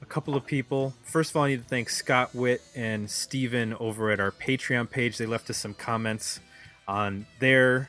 [0.00, 0.94] a couple of people.
[1.02, 4.90] First of all, I need to thank Scott Witt and Steven over at our Patreon
[4.90, 5.18] page.
[5.18, 6.40] They left us some comments
[6.86, 7.88] on their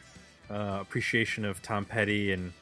[0.49, 2.53] uh, appreciation of Tom Petty, and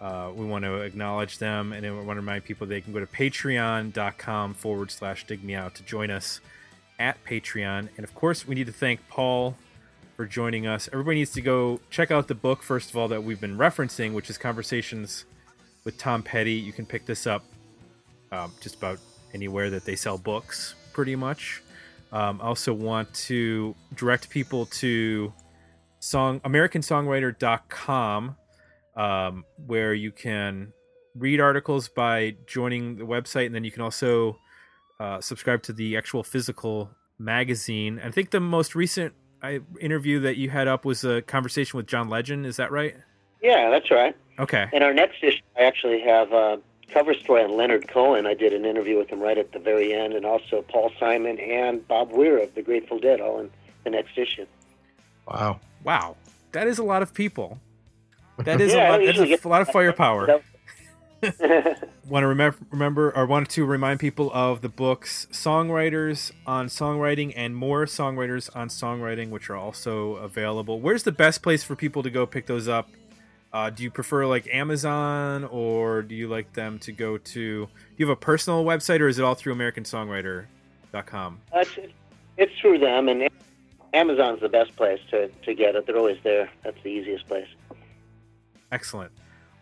[0.00, 1.72] uh, we want to acknowledge them.
[1.72, 5.54] And we want to remind people they can go to patreon.com forward slash dig me
[5.54, 6.40] out to join us
[6.98, 7.88] at Patreon.
[7.96, 9.56] And of course, we need to thank Paul
[10.16, 10.88] for joining us.
[10.92, 14.14] Everybody needs to go check out the book, first of all, that we've been referencing,
[14.14, 15.26] which is Conversations
[15.84, 16.54] with Tom Petty.
[16.54, 17.44] You can pick this up
[18.32, 18.98] um, just about
[19.34, 21.62] anywhere that they sell books, pretty much.
[22.12, 25.32] Um, I also want to direct people to
[25.98, 28.36] song americansongwriter.com
[28.96, 30.72] um, where you can
[31.14, 34.38] read articles by joining the website and then you can also
[35.00, 40.36] uh, subscribe to the actual physical magazine i think the most recent I, interview that
[40.36, 42.94] you had up was a conversation with john legend is that right
[43.42, 44.14] Yeah, that's right.
[44.38, 46.58] okay In our next issue, I actually have a
[46.92, 48.26] cover story on Leonard Cohen.
[48.26, 51.38] I did an interview with him right at the very end, and also Paul Simon
[51.40, 53.50] and Bob Weir of the Grateful Dead, all in
[53.84, 54.46] the next issue.
[55.26, 55.60] Wow.
[55.84, 56.16] wow
[56.52, 57.58] that is a lot of people
[58.38, 60.42] that is Yeah, I a lot that's usually a, lot of firepower That-
[62.06, 67.32] want to remember remember or want to remind people of the books songwriters on songwriting
[67.36, 72.02] and more songwriters on songwriting which are also available where's the best place for people
[72.02, 72.90] to go pick those up
[73.52, 77.68] uh, do you prefer like amazon or do you like them to go to do
[77.96, 81.78] you have a personal website or is it all through americansongwriter.com Uh, It's,
[82.36, 83.28] it's through them, and
[83.94, 85.86] Amazon's the best place to, to get it.
[85.86, 86.50] They're always there.
[86.62, 87.48] That's the easiest place.
[88.70, 89.10] excellent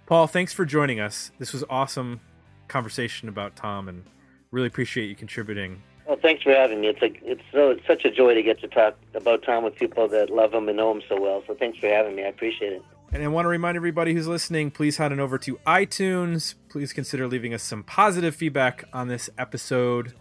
[0.06, 2.20] paul thanks for joining us this was awesome
[2.68, 4.04] conversation about tom and
[4.50, 6.88] really appreciate you contributing Well, thanks for having me.
[6.88, 9.74] It's a, it's so it's such a joy to get to talk about Tom with
[9.74, 11.42] people that love him and know him so well.
[11.46, 12.22] So thanks for having me.
[12.24, 12.82] I appreciate it.
[13.10, 16.56] And I want to remind everybody who's listening, please head on over to iTunes.
[16.68, 20.12] Please consider leaving us some positive feedback on this episode.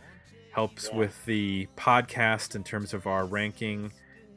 [0.53, 0.99] Helps Yeah.
[0.99, 3.91] with the podcast in terms of our ranking.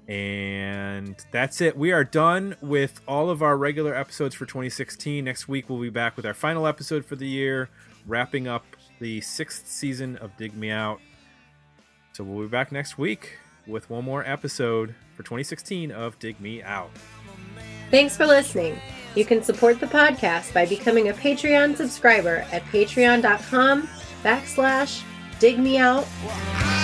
[0.09, 1.77] And that's it.
[1.77, 5.25] We are done with all of our regular episodes for 2016.
[5.25, 7.69] Next week, we'll be back with our final episode for the year,
[8.07, 8.65] wrapping up
[9.01, 11.01] the sixth season of Dig Me Out.
[12.13, 16.63] So we'll be back next week with one more episode for 2016 of Dig Me
[16.63, 16.91] Out.
[17.91, 18.79] Thanks for listening.
[19.15, 23.89] You can support the podcast by becoming a Patreon subscriber at patreon.com
[24.23, 25.03] backslash
[25.39, 26.76] dig me out Well,